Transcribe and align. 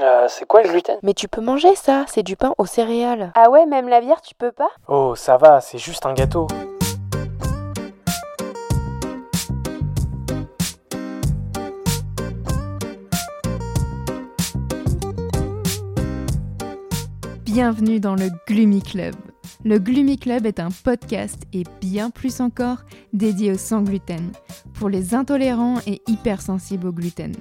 Euh, 0.00 0.26
c'est 0.28 0.44
quoi 0.44 0.62
le 0.62 0.70
gluten? 0.70 0.98
Mais 1.02 1.14
tu 1.14 1.28
peux 1.28 1.40
manger 1.40 1.76
ça, 1.76 2.04
c'est 2.08 2.24
du 2.24 2.34
pain 2.36 2.52
aux 2.58 2.66
céréales. 2.66 3.30
Ah 3.36 3.48
ouais, 3.48 3.64
même 3.64 3.88
la 3.88 4.00
bière, 4.00 4.20
tu 4.20 4.34
peux 4.34 4.50
pas? 4.50 4.70
Oh, 4.88 5.14
ça 5.14 5.36
va, 5.36 5.60
c'est 5.60 5.78
juste 5.78 6.04
un 6.04 6.14
gâteau. 6.14 6.48
Bienvenue 17.44 18.00
dans 18.00 18.16
le 18.16 18.30
Gloomy 18.48 18.82
Club. 18.82 19.14
Le 19.66 19.78
Gloomy 19.78 20.18
Club 20.18 20.44
est 20.44 20.60
un 20.60 20.68
podcast 20.70 21.44
et 21.54 21.64
bien 21.80 22.10
plus 22.10 22.42
encore 22.42 22.84
dédié 23.14 23.50
au 23.50 23.56
sans 23.56 23.80
gluten, 23.80 24.30
pour 24.74 24.90
les 24.90 25.14
intolérants 25.14 25.78
et 25.86 26.02
hypersensibles 26.06 26.88
au 26.88 26.92
gluten, 26.92 27.32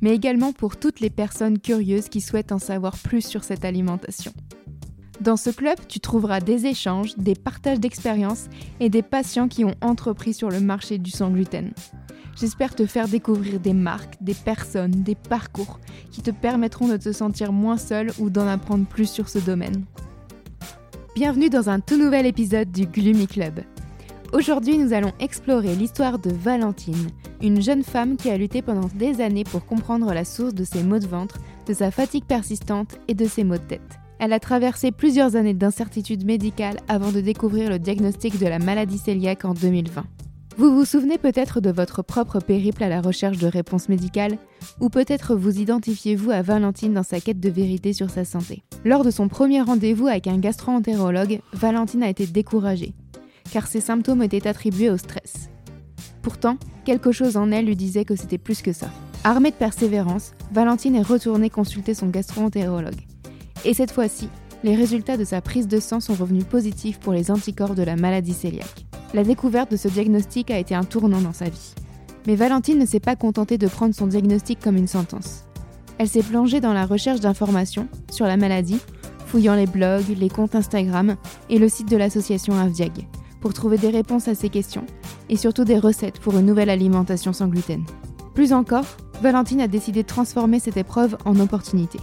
mais 0.00 0.14
également 0.14 0.54
pour 0.54 0.78
toutes 0.78 1.00
les 1.00 1.10
personnes 1.10 1.58
curieuses 1.58 2.08
qui 2.08 2.22
souhaitent 2.22 2.52
en 2.52 2.58
savoir 2.58 2.96
plus 2.96 3.20
sur 3.20 3.44
cette 3.44 3.66
alimentation. 3.66 4.32
Dans 5.20 5.36
ce 5.36 5.50
club, 5.50 5.76
tu 5.86 6.00
trouveras 6.00 6.40
des 6.40 6.64
échanges, 6.64 7.14
des 7.18 7.34
partages 7.34 7.80
d'expériences 7.80 8.46
et 8.80 8.88
des 8.88 9.02
patients 9.02 9.48
qui 9.48 9.66
ont 9.66 9.74
entrepris 9.82 10.32
sur 10.32 10.48
le 10.48 10.60
marché 10.60 10.96
du 10.96 11.10
sans 11.10 11.28
gluten. 11.28 11.74
J'espère 12.40 12.74
te 12.74 12.86
faire 12.86 13.06
découvrir 13.06 13.60
des 13.60 13.74
marques, 13.74 14.16
des 14.22 14.34
personnes, 14.34 15.02
des 15.02 15.14
parcours 15.14 15.78
qui 16.10 16.22
te 16.22 16.30
permettront 16.30 16.88
de 16.88 16.96
te 16.96 17.12
sentir 17.12 17.52
moins 17.52 17.76
seul 17.76 18.12
ou 18.18 18.30
d'en 18.30 18.46
apprendre 18.46 18.86
plus 18.86 19.10
sur 19.10 19.28
ce 19.28 19.38
domaine. 19.38 19.84
Bienvenue 21.16 21.48
dans 21.48 21.70
un 21.70 21.80
tout 21.80 21.96
nouvel 21.96 22.26
épisode 22.26 22.70
du 22.70 22.84
Gloomy 22.84 23.26
Club. 23.26 23.60
Aujourd'hui, 24.34 24.76
nous 24.76 24.92
allons 24.92 25.14
explorer 25.18 25.74
l'histoire 25.74 26.18
de 26.18 26.30
Valentine, 26.30 27.08
une 27.40 27.62
jeune 27.62 27.84
femme 27.84 28.18
qui 28.18 28.28
a 28.28 28.36
lutté 28.36 28.60
pendant 28.60 28.90
des 28.94 29.22
années 29.22 29.44
pour 29.44 29.64
comprendre 29.64 30.12
la 30.12 30.26
source 30.26 30.52
de 30.52 30.62
ses 30.62 30.82
maux 30.82 30.98
de 30.98 31.06
ventre, 31.06 31.38
de 31.66 31.72
sa 31.72 31.90
fatigue 31.90 32.26
persistante 32.26 32.98
et 33.08 33.14
de 33.14 33.24
ses 33.24 33.44
maux 33.44 33.56
de 33.56 33.62
tête. 33.62 33.98
Elle 34.18 34.34
a 34.34 34.40
traversé 34.40 34.92
plusieurs 34.92 35.36
années 35.36 35.54
d'incertitude 35.54 36.26
médicale 36.26 36.80
avant 36.86 37.12
de 37.12 37.22
découvrir 37.22 37.70
le 37.70 37.78
diagnostic 37.78 38.38
de 38.38 38.46
la 38.46 38.58
maladie 38.58 39.00
cœliaque 39.02 39.46
en 39.46 39.54
2020. 39.54 40.04
Vous 40.58 40.74
vous 40.74 40.86
souvenez 40.86 41.18
peut-être 41.18 41.60
de 41.60 41.70
votre 41.70 42.00
propre 42.00 42.40
périple 42.40 42.82
à 42.82 42.88
la 42.88 43.02
recherche 43.02 43.36
de 43.36 43.46
réponses 43.46 43.90
médicales, 43.90 44.38
ou 44.80 44.88
peut-être 44.88 45.36
vous 45.36 45.60
identifiez-vous 45.60 46.30
à 46.30 46.40
Valentine 46.40 46.94
dans 46.94 47.02
sa 47.02 47.20
quête 47.20 47.40
de 47.40 47.50
vérité 47.50 47.92
sur 47.92 48.08
sa 48.08 48.24
santé. 48.24 48.62
Lors 48.82 49.04
de 49.04 49.10
son 49.10 49.28
premier 49.28 49.60
rendez-vous 49.60 50.06
avec 50.06 50.26
un 50.26 50.38
gastro-entérologue, 50.38 51.40
Valentine 51.52 52.02
a 52.02 52.08
été 52.08 52.26
découragée, 52.26 52.94
car 53.52 53.66
ses 53.66 53.82
symptômes 53.82 54.22
étaient 54.22 54.48
attribués 54.48 54.88
au 54.88 54.96
stress. 54.96 55.50
Pourtant, 56.22 56.56
quelque 56.86 57.12
chose 57.12 57.36
en 57.36 57.50
elle 57.50 57.66
lui 57.66 57.76
disait 57.76 58.06
que 58.06 58.16
c'était 58.16 58.38
plus 58.38 58.62
que 58.62 58.72
ça. 58.72 58.88
Armée 59.24 59.50
de 59.50 59.56
persévérance, 59.56 60.32
Valentine 60.52 60.96
est 60.96 61.02
retournée 61.02 61.50
consulter 61.50 61.92
son 61.92 62.06
gastro-entérologue. 62.06 63.02
Et 63.66 63.74
cette 63.74 63.90
fois-ci, 63.90 64.30
les 64.64 64.74
résultats 64.74 65.18
de 65.18 65.24
sa 65.24 65.42
prise 65.42 65.68
de 65.68 65.80
sang 65.80 66.00
sont 66.00 66.14
revenus 66.14 66.44
positifs 66.44 66.98
pour 66.98 67.12
les 67.12 67.30
anticorps 67.30 67.74
de 67.74 67.82
la 67.82 67.96
maladie 67.96 68.34
cœliaque. 68.34 68.86
La 69.16 69.24
découverte 69.24 69.70
de 69.70 69.78
ce 69.78 69.88
diagnostic 69.88 70.50
a 70.50 70.58
été 70.58 70.74
un 70.74 70.84
tournant 70.84 71.22
dans 71.22 71.32
sa 71.32 71.46
vie. 71.46 71.74
Mais 72.26 72.36
Valentine 72.36 72.78
ne 72.78 72.84
s'est 72.84 73.00
pas 73.00 73.16
contentée 73.16 73.56
de 73.56 73.66
prendre 73.66 73.94
son 73.94 74.06
diagnostic 74.06 74.60
comme 74.60 74.76
une 74.76 74.86
sentence. 74.86 75.44
Elle 75.96 76.10
s'est 76.10 76.22
plongée 76.22 76.60
dans 76.60 76.74
la 76.74 76.84
recherche 76.84 77.20
d'informations 77.20 77.88
sur 78.10 78.26
la 78.26 78.36
maladie, 78.36 78.78
fouillant 79.24 79.54
les 79.54 79.64
blogs, 79.64 80.14
les 80.18 80.28
comptes 80.28 80.54
Instagram 80.54 81.16
et 81.48 81.58
le 81.58 81.70
site 81.70 81.90
de 81.90 81.96
l'association 81.96 82.58
Avdiag 82.58 82.92
pour 83.40 83.54
trouver 83.54 83.78
des 83.78 83.88
réponses 83.88 84.28
à 84.28 84.34
ces 84.34 84.50
questions 84.50 84.84
et 85.30 85.38
surtout 85.38 85.64
des 85.64 85.78
recettes 85.78 86.20
pour 86.20 86.36
une 86.36 86.44
nouvelle 86.44 86.68
alimentation 86.68 87.32
sans 87.32 87.48
gluten. 87.48 87.86
Plus 88.34 88.52
encore, 88.52 88.84
Valentine 89.22 89.62
a 89.62 89.66
décidé 89.66 90.02
de 90.02 90.08
transformer 90.08 90.60
cette 90.60 90.76
épreuve 90.76 91.16
en 91.24 91.40
opportunité. 91.40 92.00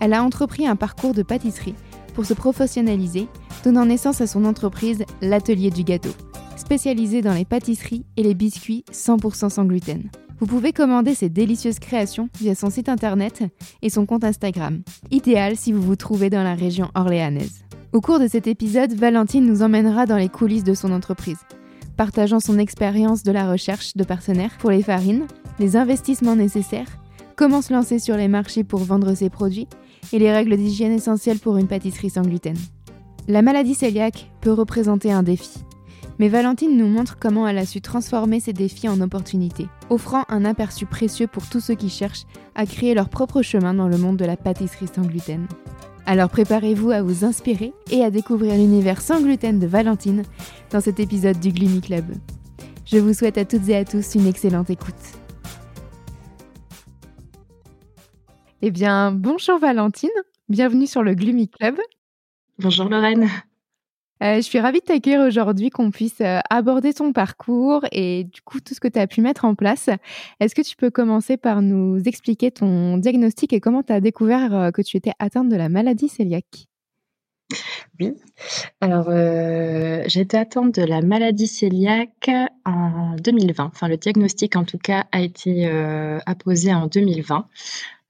Elle 0.00 0.12
a 0.12 0.24
entrepris 0.24 0.66
un 0.66 0.74
parcours 0.74 1.14
de 1.14 1.22
pâtisserie 1.22 1.76
pour 2.14 2.26
se 2.26 2.34
professionnaliser, 2.34 3.28
donnant 3.64 3.86
naissance 3.86 4.20
à 4.20 4.26
son 4.26 4.44
entreprise 4.44 5.04
L'Atelier 5.22 5.70
du 5.70 5.84
Gâteau, 5.84 6.10
spécialisée 6.56 7.22
dans 7.22 7.34
les 7.34 7.44
pâtisseries 7.44 8.04
et 8.16 8.22
les 8.22 8.34
biscuits 8.34 8.84
100% 8.92 9.50
sans 9.50 9.64
gluten. 9.64 10.10
Vous 10.38 10.46
pouvez 10.46 10.72
commander 10.72 11.14
ces 11.14 11.30
délicieuses 11.30 11.78
créations 11.78 12.28
via 12.38 12.54
son 12.54 12.68
site 12.68 12.88
internet 12.88 13.42
et 13.80 13.88
son 13.88 14.04
compte 14.04 14.24
Instagram, 14.24 14.82
idéal 15.10 15.56
si 15.56 15.72
vous 15.72 15.80
vous 15.80 15.96
trouvez 15.96 16.28
dans 16.28 16.42
la 16.42 16.54
région 16.54 16.90
orléanaise. 16.94 17.64
Au 17.92 18.00
cours 18.02 18.18
de 18.18 18.28
cet 18.28 18.46
épisode, 18.46 18.92
Valentine 18.92 19.46
nous 19.46 19.62
emmènera 19.62 20.04
dans 20.04 20.18
les 20.18 20.28
coulisses 20.28 20.64
de 20.64 20.74
son 20.74 20.92
entreprise, 20.92 21.38
partageant 21.96 22.40
son 22.40 22.58
expérience 22.58 23.22
de 23.22 23.32
la 23.32 23.50
recherche 23.50 23.96
de 23.96 24.04
partenaires 24.04 24.58
pour 24.58 24.70
les 24.70 24.82
farines, 24.82 25.26
les 25.58 25.76
investissements 25.76 26.36
nécessaires, 26.36 26.98
comment 27.36 27.62
se 27.62 27.72
lancer 27.72 27.98
sur 27.98 28.16
les 28.16 28.28
marchés 28.28 28.64
pour 28.64 28.80
vendre 28.80 29.14
ses 29.14 29.30
produits 29.30 29.68
et 30.12 30.18
les 30.18 30.32
règles 30.32 30.56
d'hygiène 30.56 30.92
essentielles 30.92 31.38
pour 31.38 31.56
une 31.56 31.68
pâtisserie 31.68 32.10
sans 32.10 32.22
gluten. 32.22 32.56
La 33.28 33.42
maladie 33.42 33.76
cœliaque 33.76 34.30
peut 34.40 34.52
représenter 34.52 35.10
un 35.10 35.24
défi, 35.24 35.58
mais 36.20 36.28
Valentine 36.28 36.76
nous 36.76 36.86
montre 36.86 37.18
comment 37.18 37.48
elle 37.48 37.58
a 37.58 37.66
su 37.66 37.80
transformer 37.80 38.38
ces 38.38 38.52
défis 38.52 38.88
en 38.88 39.00
opportunités, 39.00 39.66
offrant 39.90 40.22
un 40.28 40.44
aperçu 40.44 40.86
précieux 40.86 41.26
pour 41.26 41.48
tous 41.48 41.58
ceux 41.58 41.74
qui 41.74 41.88
cherchent 41.88 42.26
à 42.54 42.66
créer 42.66 42.94
leur 42.94 43.08
propre 43.08 43.42
chemin 43.42 43.74
dans 43.74 43.88
le 43.88 43.98
monde 43.98 44.16
de 44.16 44.24
la 44.24 44.36
pâtisserie 44.36 44.86
sans 44.94 45.02
gluten. 45.02 45.48
Alors 46.06 46.30
préparez-vous 46.30 46.92
à 46.92 47.02
vous 47.02 47.24
inspirer 47.24 47.72
et 47.90 48.04
à 48.04 48.12
découvrir 48.12 48.54
l'univers 48.54 49.00
sans 49.00 49.20
gluten 49.20 49.58
de 49.58 49.66
Valentine 49.66 50.22
dans 50.70 50.80
cet 50.80 51.00
épisode 51.00 51.40
du 51.40 51.50
Gloomy 51.50 51.80
Club. 51.80 52.04
Je 52.84 52.98
vous 52.98 53.12
souhaite 53.12 53.38
à 53.38 53.44
toutes 53.44 53.68
et 53.68 53.76
à 53.76 53.84
tous 53.84 54.14
une 54.14 54.28
excellente 54.28 54.70
écoute. 54.70 54.94
Eh 58.62 58.70
bien, 58.70 59.10
bonjour 59.10 59.58
Valentine, 59.58 60.10
bienvenue 60.48 60.86
sur 60.86 61.02
le 61.02 61.14
Gloomy 61.14 61.48
Club. 61.48 61.76
Bonjour 62.58 62.88
Lorraine. 62.88 63.28
Euh, 64.22 64.36
je 64.36 64.40
suis 64.40 64.58
ravie 64.58 64.80
de 64.80 64.84
t'accueillir 64.86 65.20
aujourd'hui, 65.20 65.68
qu'on 65.68 65.90
puisse 65.90 66.22
euh, 66.22 66.38
aborder 66.48 66.94
ton 66.94 67.12
parcours 67.12 67.84
et 67.92 68.24
du 68.24 68.40
coup 68.40 68.60
tout 68.60 68.72
ce 68.72 68.80
que 68.80 68.88
tu 68.88 68.98
as 68.98 69.06
pu 69.06 69.20
mettre 69.20 69.44
en 69.44 69.54
place. 69.54 69.90
Est-ce 70.40 70.54
que 70.54 70.62
tu 70.62 70.74
peux 70.74 70.90
commencer 70.90 71.36
par 71.36 71.60
nous 71.60 72.00
expliquer 72.06 72.50
ton 72.50 72.96
diagnostic 72.96 73.52
et 73.52 73.60
comment 73.60 73.82
tu 73.82 73.92
as 73.92 74.00
découvert 74.00 74.54
euh, 74.54 74.70
que 74.70 74.80
tu 74.80 74.96
étais 74.96 75.12
atteinte 75.18 75.50
de 75.50 75.56
la 75.56 75.68
maladie 75.68 76.08
cœliaque? 76.08 76.66
Oui, 78.00 78.14
alors 78.80 79.08
j'ai 80.08 80.20
été 80.20 80.36
atteinte 80.36 80.74
de 80.74 80.82
la 80.82 81.00
maladie 81.00 81.48
cœliaque 81.48 82.30
en 82.64 83.14
2020. 83.16 83.64
Enfin, 83.66 83.88
le 83.88 83.96
diagnostic 83.96 84.56
en 84.56 84.64
tout 84.64 84.78
cas 84.78 85.06
a 85.12 85.20
été 85.20 85.66
apposé 86.26 86.74
en 86.74 86.88
2020. 86.88 87.46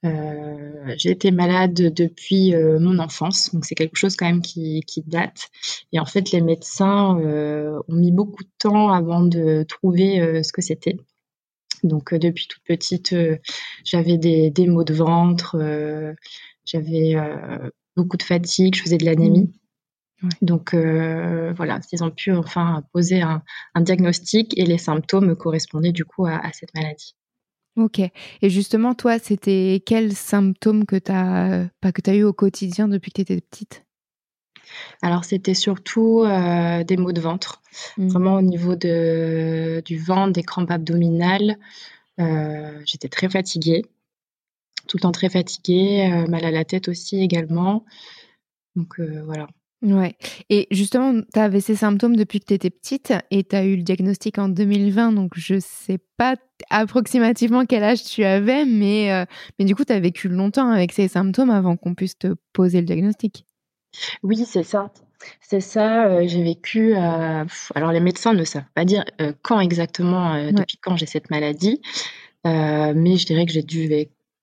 Euh, 0.06 0.94
j'ai 0.96 1.10
été 1.10 1.30
malade 1.30 1.74
depuis 1.74 2.54
euh, 2.54 2.78
mon 2.78 2.98
enfance, 2.98 3.52
donc 3.52 3.64
c'est 3.64 3.74
quelque 3.74 3.96
chose 3.96 4.16
quand 4.16 4.26
même 4.26 4.42
qui, 4.42 4.84
date. 5.06 5.48
Et 5.92 6.00
en 6.00 6.06
fait, 6.06 6.30
les 6.30 6.40
médecins 6.40 7.18
euh, 7.20 7.80
ont 7.88 7.96
mis 7.96 8.12
beaucoup 8.12 8.44
de 8.44 8.50
temps 8.58 8.90
avant 8.90 9.22
de 9.22 9.64
trouver 9.64 10.42
ce 10.42 10.52
que 10.52 10.62
c'était. 10.62 10.96
Donc 11.82 12.14
depuis 12.14 12.46
toute 12.48 12.62
petite, 12.64 13.14
j'avais 13.84 14.16
des, 14.16 14.50
des, 14.50 14.66
maux 14.66 14.84
de 14.84 14.94
ventre, 14.94 15.56
j'avais 16.64 17.16
beaucoup 17.96 18.16
de 18.16 18.22
fatigue, 18.22 18.74
je 18.74 18.82
faisais 18.82 18.98
de 18.98 19.04
l'anémie. 19.04 19.52
Mmh. 20.22 20.28
Donc 20.42 20.74
voilà, 20.74 21.80
ils 21.92 22.04
ont 22.04 22.10
pu 22.10 22.32
enfin 22.32 22.82
poser 22.92 23.20
un, 23.22 23.42
diagnostic 23.80 24.56
et 24.58 24.64
les 24.64 24.78
symptômes 24.78 25.36
correspondaient 25.36 25.92
du 25.92 26.04
coup 26.04 26.26
à 26.26 26.50
cette 26.52 26.74
maladie. 26.74 27.14
Ok. 27.76 28.00
Et 28.00 28.50
justement, 28.50 28.94
toi, 28.94 29.18
c'était 29.18 29.82
quels 29.84 30.14
symptômes 30.14 30.86
que 30.86 30.96
tu 30.96 31.12
as, 31.12 31.68
pas 31.80 31.92
que 31.92 32.10
as 32.10 32.14
eu 32.14 32.22
au 32.22 32.32
quotidien 32.32 32.88
depuis 32.88 33.10
que 33.10 33.16
tu 33.16 33.20
étais 33.22 33.40
petite? 33.40 33.84
Alors, 35.02 35.24
c'était 35.24 35.54
surtout 35.54 36.22
euh, 36.24 36.84
des 36.84 36.96
maux 36.96 37.12
de 37.12 37.20
ventre, 37.20 37.62
mmh. 37.98 38.08
vraiment 38.08 38.34
au 38.36 38.42
niveau 38.42 38.76
de, 38.76 39.82
du 39.84 39.98
ventre, 39.98 40.32
des 40.32 40.42
crampes 40.42 40.70
abdominales. 40.70 41.58
Euh, 42.18 42.80
j'étais 42.86 43.08
très 43.08 43.28
fatiguée, 43.28 43.84
tout 44.88 44.96
le 44.96 45.02
temps 45.02 45.12
très 45.12 45.28
fatiguée, 45.28 46.10
euh, 46.10 46.26
mal 46.26 46.44
à 46.46 46.50
la 46.50 46.64
tête 46.64 46.88
aussi 46.88 47.20
également. 47.20 47.84
Donc 48.74 49.00
voilà. 49.00 49.48
Ouais. 49.86 50.16
Et 50.50 50.66
justement, 50.72 51.20
tu 51.32 51.38
avais 51.38 51.60
ces 51.60 51.76
symptômes 51.76 52.16
depuis 52.16 52.40
que 52.40 52.46
tu 52.46 52.54
étais 52.54 52.70
petite 52.70 53.12
et 53.30 53.44
tu 53.44 53.54
as 53.54 53.64
eu 53.64 53.76
le 53.76 53.82
diagnostic 53.82 54.36
en 54.36 54.48
2020, 54.48 55.12
donc 55.12 55.32
je 55.36 55.60
sais 55.60 55.98
pas 56.16 56.34
approximativement 56.70 57.66
quel 57.66 57.84
âge 57.84 58.02
tu 58.02 58.24
avais, 58.24 58.64
mais, 58.64 59.12
euh, 59.12 59.24
mais 59.58 59.64
du 59.64 59.76
coup, 59.76 59.84
tu 59.84 59.92
as 59.92 60.00
vécu 60.00 60.28
longtemps 60.28 60.70
avec 60.70 60.90
ces 60.90 61.06
symptômes 61.06 61.50
avant 61.50 61.76
qu'on 61.76 61.94
puisse 61.94 62.18
te 62.18 62.34
poser 62.52 62.80
le 62.80 62.86
diagnostic. 62.86 63.44
Oui, 64.24 64.44
c'est 64.44 64.64
ça. 64.64 64.90
C'est 65.40 65.60
ça, 65.60 66.06
euh, 66.06 66.26
j'ai 66.26 66.42
vécu. 66.42 66.96
Euh, 66.96 67.44
alors, 67.76 67.92
les 67.92 68.00
médecins 68.00 68.32
ne 68.32 68.42
savent 68.42 68.64
pas 68.74 68.84
dire 68.84 69.04
quand 69.42 69.60
exactement, 69.60 70.50
depuis 70.50 70.78
quand 70.82 70.96
j'ai 70.96 71.06
cette 71.06 71.30
maladie, 71.30 71.80
mais 72.44 73.16
je 73.16 73.24
dirais 73.24 73.46
que 73.46 73.52
j'ai 73.52 73.62
dû 73.62 73.86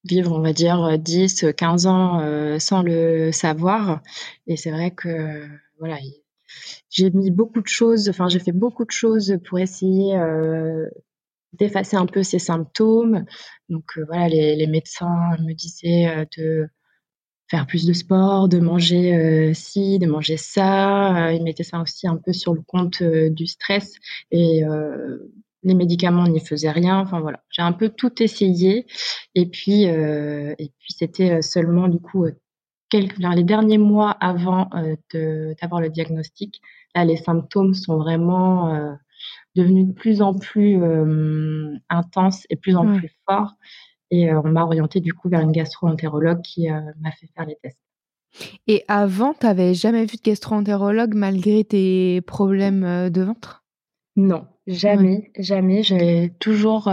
vivre, 0.03 0.31
on 0.33 0.41
va 0.41 0.53
dire, 0.53 0.97
10, 0.99 1.45
15 1.55 1.87
ans 1.87 2.19
euh, 2.21 2.59
sans 2.59 2.81
le 2.81 3.31
savoir. 3.31 4.01
Et 4.47 4.57
c'est 4.57 4.71
vrai 4.71 4.91
que, 4.91 5.47
voilà, 5.79 5.97
j'ai 6.89 7.09
mis 7.11 7.31
beaucoup 7.31 7.61
de 7.61 7.67
choses, 7.67 8.09
enfin, 8.09 8.27
j'ai 8.29 8.39
fait 8.39 8.51
beaucoup 8.51 8.85
de 8.85 8.91
choses 8.91 9.37
pour 9.47 9.59
essayer 9.59 10.15
euh, 10.15 10.89
d'effacer 11.53 11.97
un 11.97 12.05
peu 12.05 12.23
ces 12.23 12.39
symptômes. 12.39 13.25
Donc 13.69 13.99
voilà, 14.07 14.27
les, 14.29 14.55
les, 14.55 14.67
médecins 14.67 15.35
me 15.39 15.53
disaient 15.53 16.27
de 16.37 16.67
faire 17.53 17.67
plus 17.67 17.85
de 17.85 17.93
sport, 17.93 18.49
de 18.49 18.59
manger 18.59 19.15
euh, 19.15 19.53
ci, 19.53 19.99
de 19.99 20.07
manger 20.07 20.37
ça. 20.37 21.27
Euh, 21.27 21.33
ils 21.33 21.43
mettaient 21.43 21.63
ça 21.63 21.79
aussi 21.81 22.07
un 22.07 22.17
peu 22.17 22.33
sur 22.33 22.53
le 22.53 22.61
compte 22.61 23.03
euh, 23.03 23.29
du 23.29 23.45
stress 23.45 23.93
et 24.31 24.63
les 25.63 25.73
médicaments 25.73 26.27
n'y 26.27 26.39
faisaient 26.39 26.71
rien. 26.71 26.99
Enfin 26.99 27.19
voilà, 27.19 27.41
j'ai 27.49 27.61
un 27.61 27.71
peu 27.71 27.89
tout 27.89 28.21
essayé 28.21 28.85
et 29.35 29.45
puis 29.47 29.83
et 29.83 30.71
puis 30.79 30.93
c'était 30.93 31.41
seulement 31.41 31.87
du 31.87 31.99
coup 31.99 32.25
quelques, 32.89 33.17
les 33.17 33.43
derniers 33.43 33.77
mois 33.77 34.11
avant 34.11 34.69
d'avoir 35.13 35.81
le 35.81 35.89
diagnostic. 35.89 36.61
Là, 36.95 37.05
les 37.05 37.17
symptômes 37.17 37.73
sont 37.73 37.97
vraiment 37.97 38.97
devenus 39.55 39.87
de 39.87 39.93
plus 39.93 40.21
en 40.21 40.33
plus 40.33 40.81
intenses 41.89 42.45
et 42.49 42.55
plus 42.55 42.75
en 42.75 42.97
plus 42.97 43.11
forts. 43.25 43.53
Et 44.13 44.29
euh, 44.29 44.39
on 44.43 44.49
m'a 44.49 44.63
orienté 44.63 44.99
du 44.99 45.11
coup 45.11 45.27
vers 45.27 45.41
une 45.41 45.51
gastro-entérologue 45.51 46.43
qui 46.43 46.69
euh, 46.69 46.79
m'a 47.01 47.09
fait 47.11 47.27
faire 47.35 47.47
les 47.47 47.57
tests. 47.63 47.79
Et 48.67 48.85
avant, 48.87 49.33
tu 49.33 49.47
n'avais 49.47 49.73
jamais 49.73 50.05
vu 50.05 50.17
de 50.17 50.21
gastro-entérologue 50.21 51.15
malgré 51.15 51.63
tes 51.63 52.21
problèmes 52.21 52.83
euh, 52.83 53.09
de 53.09 53.23
ventre? 53.23 53.62
Non, 54.15 54.45
jamais, 54.67 55.31
jamais. 55.37 55.83
J'ai 55.83 56.33
toujours 56.39 56.91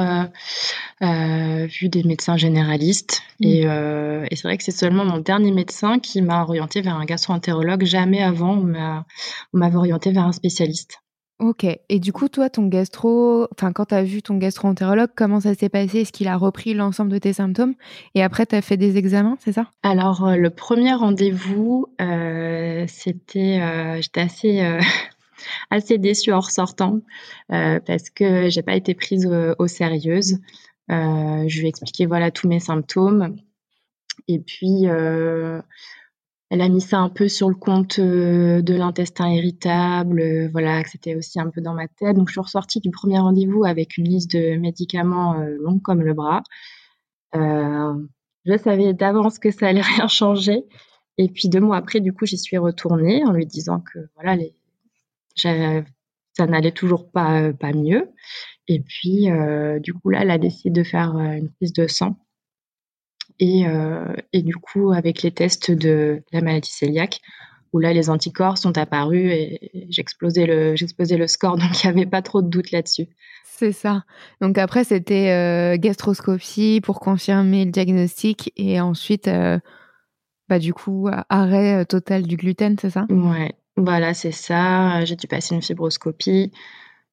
vu 1.01 1.89
des 1.89 2.03
médecins 2.05 2.37
généralistes. 2.37 3.23
Mm. 3.41 3.45
Et, 3.47 3.61
et 4.31 4.37
c'est 4.37 4.49
vrai 4.49 4.57
que 4.57 4.65
c'est 4.65 4.71
seulement 4.71 5.05
mon 5.05 5.19
dernier 5.19 5.53
médecin 5.53 5.99
qui 5.99 6.23
m'a 6.23 6.43
orienté 6.43 6.81
vers 6.81 6.97
un 6.97 7.05
gastro-entérologue. 7.05 7.85
Jamais 7.85 8.23
avant, 8.23 8.57
on 8.57 9.05
m'avait 9.59 9.77
orienté 9.77 10.13
vers 10.13 10.25
un 10.25 10.33
spécialiste. 10.33 11.01
Ok. 11.41 11.65
Et 11.89 12.01
du 12.01 12.13
coup, 12.13 12.29
toi, 12.29 12.51
ton 12.51 12.67
gastro, 12.67 13.49
enfin, 13.57 13.73
quand 13.73 13.87
tu 13.87 13.95
as 13.95 14.03
vu 14.03 14.21
ton 14.21 14.37
gastro-entérologue, 14.37 15.09
comment 15.17 15.41
ça 15.41 15.55
s'est 15.55 15.71
passé? 15.71 16.01
Est-ce 16.01 16.13
qu'il 16.13 16.29
a 16.29 16.37
repris 16.37 16.75
l'ensemble 16.75 17.11
de 17.11 17.17
tes 17.17 17.33
symptômes? 17.33 17.73
Et 18.15 18.23
après, 18.23 18.45
tu 18.45 18.55
as 18.57 18.61
fait 18.61 18.77
des 18.77 18.99
examens, 18.99 19.39
c'est 19.41 19.53
ça? 19.53 19.71
Alors, 19.83 20.27
euh, 20.27 20.37
le 20.37 20.51
premier 20.51 20.93
rendez-vous, 20.93 21.87
euh, 22.03 22.85
c'était. 22.89 23.59
Euh, 23.63 24.03
j'étais 24.03 24.21
assez. 24.21 24.79
Assez 25.71 25.99
déçue 25.99 26.33
en 26.33 26.41
ressortant 26.41 27.01
parce 27.49 28.11
que 28.11 28.49
j'ai 28.49 28.63
pas 28.63 28.75
été 28.75 28.95
prise 28.95 29.27
au, 29.59 29.67
sérieux. 29.67 30.21
je 30.89 31.59
lui 31.59 31.67
ai 31.67 31.69
expliqué 31.69 32.07
voilà 32.07 32.31
tous 32.31 32.49
mes 32.49 32.61
symptômes 32.61 33.37
et 34.29 34.39
puis 34.39 34.87
elle 36.51 36.63
a 36.63 36.69
mis 36.69 36.81
ça 36.81 36.99
un 36.99 37.09
peu 37.09 37.29
sur 37.29 37.49
le 37.49 37.55
compte 37.55 38.01
euh, 38.01 38.61
de 38.61 38.75
l'intestin 38.75 39.31
irritable, 39.31 40.21
euh, 40.21 40.49
voilà, 40.51 40.83
que 40.83 40.91
c'était 40.91 41.15
aussi 41.15 41.39
un 41.39 41.49
peu 41.49 41.61
dans 41.61 41.75
ma 41.75 41.87
tête. 41.87 42.17
Donc, 42.17 42.29
je 42.29 42.33
suis 42.33 42.41
ressortie 42.41 42.81
du 42.81 42.91
premier 42.91 43.21
rendez-vous 43.21 43.65
avec 43.65 43.97
une 43.97 44.09
liste 44.09 44.33
de 44.33 44.57
médicaments 44.57 45.39
euh, 45.39 45.57
longue 45.61 45.81
comme 45.81 46.03
le 46.03 46.13
bras. 46.13 46.43
je 47.33 48.57
savais 48.59 48.95
d'avance 48.95 49.39
que 49.39 49.53
ça 49.53 49.69
allait 49.69 49.81
rien 49.97 50.09
changer. 50.09 50.65
Et 51.19 51.29
puis, 51.29 51.49
deux 51.49 51.61
mois 51.61 51.77
après, 51.77 52.01
du 52.01 52.13
coup, 52.13 52.27
j'y 52.27 52.39
suis 52.39 52.59
retournée 52.59 53.25
en 53.25 53.33
lui 53.33 53.47
disant 53.47 53.81
que, 53.81 54.01
voilà, 54.17 54.35
les, 54.35 54.53
ça 55.35 56.47
n'allait 56.47 56.73
toujours 56.73 57.11
pas, 57.11 57.53
pas 57.53 57.73
mieux. 57.73 58.11
Et 58.69 58.81
puis, 58.81 59.29
du 59.81 59.94
coup, 59.94 60.11
là, 60.11 60.21
elle 60.23 60.31
a 60.31 60.38
décidé 60.38 60.71
de 60.71 60.85
faire 60.85 61.17
une 61.17 61.50
prise 61.50 61.73
de 61.73 61.87
sang 61.87 62.17
euh, 63.43 64.15
et, 64.32 64.43
du 64.43 64.55
coup, 64.56 64.93
avec 64.93 65.23
les 65.23 65.31
tests 65.31 65.71
de 65.71 66.23
la 66.32 66.41
maladie 66.41 66.71
cœliaque, 66.79 67.21
où 67.73 67.79
là, 67.79 67.93
les 67.93 68.11
anticorps 68.11 68.59
sont 68.59 68.77
apparus 68.77 69.31
et 69.32 69.87
j'explosais 69.88 70.47
le, 70.47 70.77
j'explosais 70.77 71.17
le 71.17 71.27
score, 71.27 71.56
donc 71.59 71.83
il 71.83 71.87
n'y 71.87 71.91
avait 71.91 72.11
pas 72.11 72.23
trop 72.23 72.43
de 72.43 72.49
doute 72.49 72.71
là-dessus. 72.71 73.09
C'est 73.44 73.73
ça. 73.73 74.05
Donc 74.41 74.59
après, 74.59 74.85
c'était 74.85 75.31
euh, 75.31 75.76
gastroscopie 75.79 76.81
pour 76.83 77.00
confirmer 77.00 77.65
le 77.65 77.71
diagnostic 77.71 78.53
et 78.56 78.81
ensuite, 78.81 79.29
euh, 79.29 79.59
bah, 80.49 80.59
du 80.59 80.73
coup, 80.73 81.09
arrêt 81.29 81.85
total 81.85 82.23
du 82.26 82.37
gluten, 82.37 82.76
c'est 82.81 82.91
ça? 82.91 83.06
Ouais, 83.11 83.55
voilà, 83.81 84.15
c'est 84.15 84.32
ça. 84.32 85.05
J'ai 85.05 85.17
dû 85.17 85.27
passer 85.27 85.55
une 85.55 85.62
fibroscopie 85.62 86.53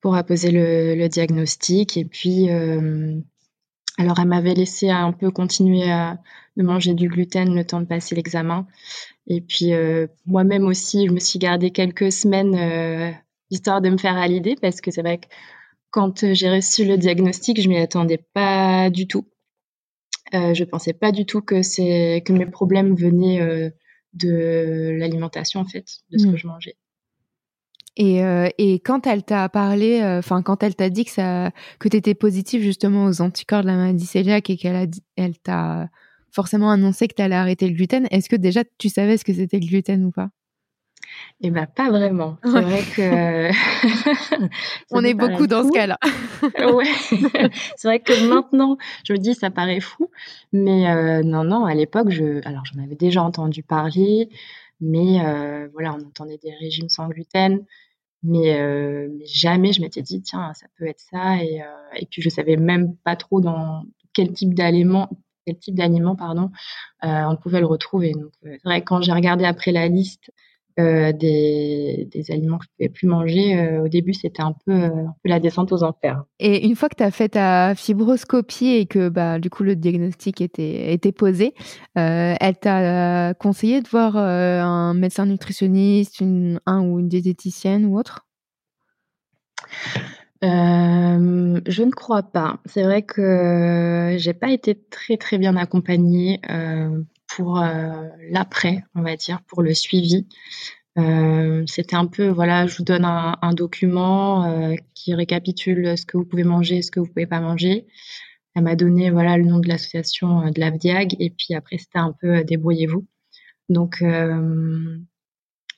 pour 0.02 0.16
apposer 0.16 0.52
le, 0.52 1.08
diagnostic 1.08 1.98
et 1.98 2.06
puis 2.06 2.50
alors, 3.98 4.20
elle 4.20 4.28
m'avait 4.28 4.54
laissé 4.54 4.90
un 4.90 5.12
peu 5.12 5.32
continuer 5.32 5.90
à 5.90 6.20
manger 6.56 6.94
du 6.94 7.08
gluten 7.10 7.56
le 7.56 7.66
temps 7.66 7.82
de 7.82 7.86
passer 7.86 8.16
l'examen. 8.16 8.68
Et 9.26 9.42
puis, 9.42 9.74
euh, 9.74 10.08
moi-même 10.26 10.66
aussi, 10.66 11.08
je 11.08 11.12
me 11.12 11.20
suis 11.20 11.40
gardé 11.40 11.72
quelques 11.72 12.12
semaines 12.12 12.56
euh, 12.56 13.12
histoire 13.50 13.82
de 13.82 13.90
me 13.90 13.98
faire 13.98 14.16
à 14.16 14.28
l'idée 14.28 14.56
parce 14.62 14.82
que 14.82 14.92
c'est 14.92 15.02
vrai 15.02 15.18
que 15.18 15.28
quand 15.90 16.34
j'ai 16.34 16.50
reçu 16.50 16.86
le 16.86 16.98
diagnostic, 16.98 17.60
je 17.60 17.70
m'y 17.70 17.78
attendais 17.78 18.24
pas 18.34 18.92
du 18.92 19.08
tout. 19.08 19.26
Euh, 20.36 20.54
je 20.54 20.64
pensais 20.64 20.94
pas 20.94 21.12
du 21.12 21.26
tout 21.26 21.42
que 21.42 22.32
mes 22.32 22.46
problèmes 22.46 22.96
venaient 22.96 23.42
euh, 23.42 23.70
de 24.14 24.96
l'alimentation 24.98 25.60
en 25.60 25.66
fait, 25.66 25.86
de 26.12 26.18
ce 26.18 26.28
mmh. 26.28 26.32
que 26.32 26.38
je 26.38 26.48
mangeais. 26.48 26.78
Et, 27.98 28.24
euh, 28.24 28.48
et 28.60 28.80
quand 28.80 29.08
elle 29.08 29.24
t'a 29.24 29.50
parlé, 29.50 30.02
euh, 30.02 30.20
enfin 30.20 30.44
quand 30.44 30.62
elle 30.62 30.76
t'a 30.76 30.90
dit 30.90 31.04
que 31.04 31.12
ça, 31.12 31.52
que 31.80 31.90
t'étais 31.90 32.14
positive 32.14 32.62
justement 32.62 33.06
aux 33.06 33.22
anticorps 33.22 33.64
de 33.64 33.68
la 33.68 33.76
maladie 33.76 34.08
cœliaque 34.08 34.52
et 34.52 34.58
qu'elle 34.58 34.76
a, 34.76 34.86
elle 35.16 35.40
t'a 35.40 35.90
forcément 36.32 36.70
annoncé 36.70 37.08
que 37.08 37.16
t'allais 37.16 37.36
arrêter 37.36 37.68
le 37.68 37.74
gluten, 37.74 38.08
est-ce 38.12 38.30
que 38.30 38.36
déjà 38.36 38.64
tu 38.78 38.90
savais 38.90 39.18
ce 39.18 39.26
que 39.26 39.34
c'était 39.34 39.60
le 39.60 39.66
gluten 39.66 40.06
ou 40.06 40.12
pas? 40.12 40.30
Eh 41.42 41.52
ben 41.52 41.68
pas 41.68 41.90
vraiment. 41.90 42.38
C'est 42.44 42.62
vrai 42.62 42.82
que 42.96 43.52
on 44.92 45.04
est 45.04 45.14
beaucoup 45.14 45.46
dans 45.46 45.64
ce 45.64 45.72
cas-là. 45.72 46.00
ouais. 46.74 46.86
C'est 47.76 47.88
vrai 47.88 48.00
que 48.00 48.28
maintenant, 48.28 48.78
je 49.04 49.14
me 49.14 49.18
dis 49.18 49.36
ça 49.36 49.52
paraît 49.52 49.80
fou, 49.80 50.10
mais 50.52 50.90
euh, 50.90 51.22
non 51.24 51.44
non, 51.44 51.66
à 51.66 51.76
l'époque, 51.76 52.10
je 52.10 52.46
alors 52.48 52.64
j'en 52.66 52.82
avais 52.84 52.96
déjà 52.96 53.22
entendu 53.22 53.62
parler, 53.62 54.30
mais 54.82 55.24
euh, 55.24 55.68
voilà, 55.74 55.94
on 55.94 56.08
entendait 56.08 56.40
des 56.42 56.54
régimes 56.54 56.90
sans 56.90 57.08
gluten. 57.08 57.66
Euh, 58.26 59.08
mais, 59.12 59.26
jamais 59.26 59.74
je 59.74 59.82
m'étais 59.82 60.02
dit, 60.02 60.22
tiens, 60.22 60.52
ça 60.56 60.66
peut 60.78 60.88
être 60.88 61.00
ça. 61.00 61.38
Et, 61.44 61.62
et 61.96 62.06
puis, 62.08 62.22
je 62.22 62.30
savais 62.30 62.58
même 62.58 62.96
pas 63.04 63.16
trop 63.16 63.42
dans 63.42 63.84
quel 64.14 64.32
type 64.34 64.54
d'aliments 64.56 65.10
quel 65.46 65.60
type 65.60 65.76
d'aliment 65.76 66.16
pardon 66.16 66.52
on 67.04 67.38
pouvait 67.38 67.62
le 67.62 67.68
retrouver 67.68 68.12
donc 68.12 68.32
c'est 68.42 68.62
vrai 68.66 68.82
quand 68.82 69.02
j'ai 69.02 69.14
regardé 69.14 69.46
après 69.46 69.72
la 69.72 69.88
liste 69.88 70.32
euh, 70.80 71.12
des, 71.12 72.08
des, 72.12 72.32
aliments 72.32 72.58
que 72.58 72.66
je 72.66 72.70
pouvais 72.78 72.90
plus 72.90 73.08
manger. 73.08 73.58
Euh, 73.58 73.84
au 73.84 73.88
début, 73.88 74.14
c'était 74.14 74.42
un 74.42 74.56
peu, 74.66 74.74
un 74.74 75.16
peu 75.24 75.30
la 75.30 75.40
descente 75.40 75.72
aux 75.72 75.84
enfers. 75.84 76.24
Et 76.40 76.68
une 76.68 76.76
fois 76.76 76.90
que 76.90 76.96
tu 76.96 77.04
as 77.04 77.12
fait 77.12 77.30
ta 77.30 77.74
fibroscopie 77.76 78.76
et 78.76 78.86
que 78.86 79.10
bah, 79.10 79.40
du 79.40 79.50
coup 79.50 79.64
le 79.64 79.76
diagnostic 79.76 80.42
était, 80.42 80.94
était 80.94 81.12
posé, 81.12 81.54
euh, 81.98 82.36
elle 82.40 82.58
t'a 82.58 83.34
conseillé 83.36 83.82
de 83.82 83.88
voir 83.88 84.18
un 84.18 84.94
médecin 84.94 85.26
nutritionniste, 85.26 86.20
une, 86.20 86.60
un 86.66 86.84
ou 86.84 87.00
une 87.00 87.08
diététicienne 87.08 87.86
ou 87.86 87.98
autre? 87.98 88.28
Euh, 90.44 91.60
je 91.66 91.84
ne 91.84 91.92
crois 91.92 92.24
pas. 92.24 92.60
C'est 92.66 92.84
vrai 92.84 93.02
que 93.02 94.16
j'ai 94.18 94.34
pas 94.34 94.52
été 94.52 94.76
très 94.76 95.18
très 95.18 95.38
bien 95.38 95.56
accompagnée 95.56 96.40
euh, 96.50 97.02
pour 97.28 97.60
euh, 97.60 98.08
l'après, 98.30 98.84
on 98.96 99.02
va 99.02 99.16
dire, 99.16 99.42
pour 99.48 99.62
le 99.62 99.74
suivi. 99.74 100.28
Euh, 100.98 101.64
c'était 101.68 101.96
un 101.96 102.08
peu, 102.08 102.28
voilà, 102.30 102.66
je 102.66 102.78
vous 102.78 102.84
donne 102.84 103.06
un, 103.06 103.38
un 103.42 103.54
document 103.54 104.46
euh, 104.46 104.76
qui 104.96 105.14
récapitule 105.14 105.98
ce 105.98 106.06
que 106.06 106.18
vous 106.18 106.26
pouvez 106.26 106.44
manger, 106.44 106.82
ce 106.82 106.90
que 106.92 107.00
vous 107.00 107.08
pouvez 107.08 107.28
pas 107.28 107.40
manger. 107.40 107.86
Elle 108.56 108.64
m'a 108.64 108.76
donné, 108.76 109.12
voilà, 109.12 109.38
le 109.38 109.46
nom 109.46 109.60
de 109.60 109.68
l'association 109.68 110.50
de 110.50 110.60
l'AVDIAG 110.60 111.16
et 111.20 111.30
puis 111.30 111.54
après 111.54 111.78
c'était 111.78 112.00
un 112.00 112.14
peu 112.20 112.44
débrouillez-vous. 112.44 113.06
Donc 113.70 114.04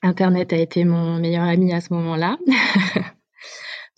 Internet 0.02 0.52
a 0.54 0.56
été 0.56 0.84
mon 0.84 1.18
meilleur 1.18 1.44
ami 1.44 1.74
à 1.74 1.82
ce 1.82 1.92
moment-là. 1.92 2.38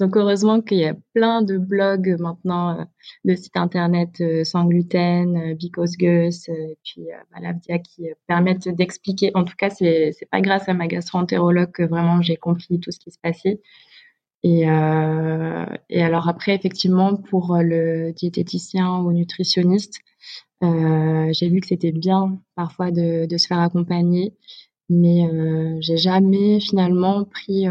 Donc 0.02 0.16
heureusement 0.16 0.60
qu'il 0.60 0.78
y 0.78 0.84
a 0.84 0.96
plein 1.14 1.42
de 1.42 1.56
blogs 1.58 2.16
maintenant, 2.18 2.80
euh, 2.80 2.84
de 3.24 3.36
sites 3.36 3.56
internet 3.56 4.20
euh, 4.20 4.42
sans 4.42 4.64
gluten, 4.64 5.36
euh, 5.36 5.54
Because 5.54 5.96
Gus, 5.96 6.48
et 6.48 6.76
puis 6.82 7.06
Malavdia 7.30 7.78
qui 7.78 8.08
permettent 8.26 8.68
d'expliquer. 8.68 9.30
En 9.36 9.44
tout 9.44 9.54
cas, 9.56 9.70
c'est 9.70 10.10
c'est 10.18 10.28
pas 10.28 10.40
grâce 10.40 10.68
à 10.68 10.74
ma 10.74 10.88
gastro-entérologue 10.88 11.70
que 11.70 11.84
vraiment 11.84 12.20
j'ai 12.20 12.36
compris 12.36 12.80
tout 12.80 12.90
ce 12.90 12.98
qui 12.98 13.12
se 13.12 13.18
passait. 13.22 13.60
Et, 14.42 14.62
et 14.62 16.02
alors 16.02 16.28
après, 16.28 16.56
effectivement, 16.56 17.14
pour 17.14 17.56
le 17.58 18.10
diététicien 18.12 18.98
ou 18.98 19.12
nutritionniste, 19.12 20.00
j'ai 20.62 21.48
vu 21.48 21.60
que 21.60 21.68
c'était 21.68 21.92
bien 21.92 22.40
parfois 22.56 22.90
de, 22.90 23.26
de, 23.26 23.36
se 23.38 23.46
faire 23.46 23.60
accompagner, 23.60 24.34
mais 24.88 25.26
euh, 25.26 25.76
j'ai 25.80 25.96
jamais 25.96 26.58
finalement 26.60 27.24
pris 27.24 27.66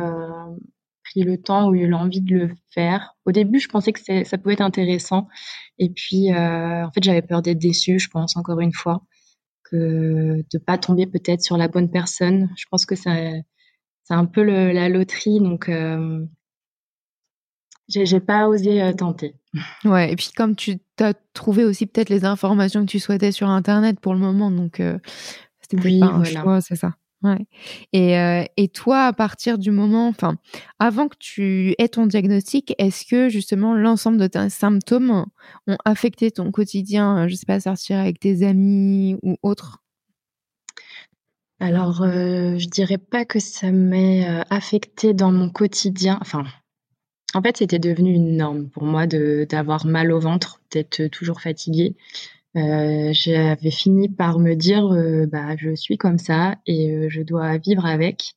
le 1.15 1.37
temps 1.37 1.69
ou 1.69 1.75
eu 1.75 1.87
l'envie 1.87 2.21
de 2.21 2.35
le 2.35 2.49
faire. 2.69 3.15
Au 3.25 3.31
début, 3.31 3.59
je 3.59 3.67
pensais 3.67 3.91
que 3.91 4.23
ça 4.23 4.37
pouvait 4.37 4.53
être 4.53 4.61
intéressant. 4.61 5.27
Et 5.77 5.89
puis, 5.89 6.31
euh, 6.31 6.85
en 6.85 6.91
fait, 6.91 7.03
j'avais 7.03 7.21
peur 7.21 7.41
d'être 7.41 7.59
déçue, 7.59 7.99
je 7.99 8.09
pense, 8.09 8.37
encore 8.37 8.59
une 8.59 8.73
fois, 8.73 9.03
que 9.63 10.43
de 10.51 10.57
pas 10.57 10.77
tomber 10.77 11.07
peut-être 11.07 11.41
sur 11.41 11.57
la 11.57 11.67
bonne 11.67 11.91
personne. 11.91 12.49
Je 12.57 12.65
pense 12.69 12.85
que 12.85 12.95
c'est 12.95 13.43
un 14.09 14.25
peu 14.25 14.43
la 14.43 14.89
loterie. 14.89 15.39
Donc, 15.39 15.69
euh, 15.69 16.25
j'ai 17.87 18.19
pas 18.19 18.47
osé 18.47 18.93
tenter. 18.97 19.35
Ouais, 19.83 20.13
et 20.13 20.15
puis 20.15 20.31
comme 20.35 20.55
tu 20.55 20.79
as 20.99 21.13
trouvé 21.33 21.65
aussi 21.65 21.85
peut-être 21.85 22.09
les 22.09 22.23
informations 22.23 22.85
que 22.85 22.91
tu 22.91 22.99
souhaitais 22.99 23.33
sur 23.33 23.49
Internet 23.49 23.99
pour 23.99 24.13
le 24.13 24.19
moment, 24.19 24.49
donc 24.49 24.81
c'était 25.59 25.83
oui, 25.83 25.99
pas 25.99 26.05
un 26.05 26.23
choix, 26.23 26.61
c'est 26.61 26.77
ça. 26.77 26.93
Ouais. 27.23 27.45
Et, 27.93 28.15
et 28.57 28.67
toi, 28.69 29.05
à 29.05 29.13
partir 29.13 29.59
du 29.59 29.69
moment, 29.69 30.07
enfin, 30.07 30.37
avant 30.79 31.07
que 31.07 31.17
tu 31.19 31.75
aies 31.77 31.89
ton 31.89 32.07
diagnostic, 32.07 32.73
est-ce 32.79 33.05
que 33.05 33.29
justement 33.29 33.75
l'ensemble 33.75 34.17
de 34.17 34.27
tes 34.27 34.49
symptômes 34.49 35.25
ont 35.67 35.77
affecté 35.85 36.31
ton 36.31 36.51
quotidien, 36.51 37.27
je 37.27 37.35
sais 37.35 37.45
pas, 37.45 37.59
sortir 37.59 37.99
avec 37.99 38.19
tes 38.19 38.43
amis 38.43 39.17
ou 39.21 39.35
autre 39.43 39.83
Alors, 41.59 42.03
je 42.05 42.67
dirais 42.67 42.97
pas 42.97 43.23
que 43.23 43.39
ça 43.39 43.71
m'ait 43.71 44.43
affecté 44.49 45.13
dans 45.13 45.31
mon 45.31 45.49
quotidien. 45.49 46.17
Enfin, 46.21 46.43
en 47.33 47.41
fait, 47.41 47.57
c'était 47.57 47.79
devenu 47.79 48.13
une 48.13 48.35
norme 48.35 48.69
pour 48.69 48.83
moi 48.83 49.07
d'avoir 49.07 49.85
mal 49.85 50.11
au 50.11 50.19
ventre, 50.19 50.61
d'être 50.71 51.07
toujours 51.07 51.39
fatiguée. 51.39 51.95
Euh, 52.57 53.09
j'avais 53.13 53.71
fini 53.71 54.09
par 54.09 54.39
me 54.39 54.55
dire, 54.55 54.85
euh, 54.91 55.25
bah, 55.25 55.55
je 55.55 55.73
suis 55.73 55.97
comme 55.97 56.17
ça 56.17 56.57
et 56.65 56.91
euh, 56.91 57.09
je 57.09 57.21
dois 57.21 57.57
vivre 57.57 57.85
avec 57.85 58.33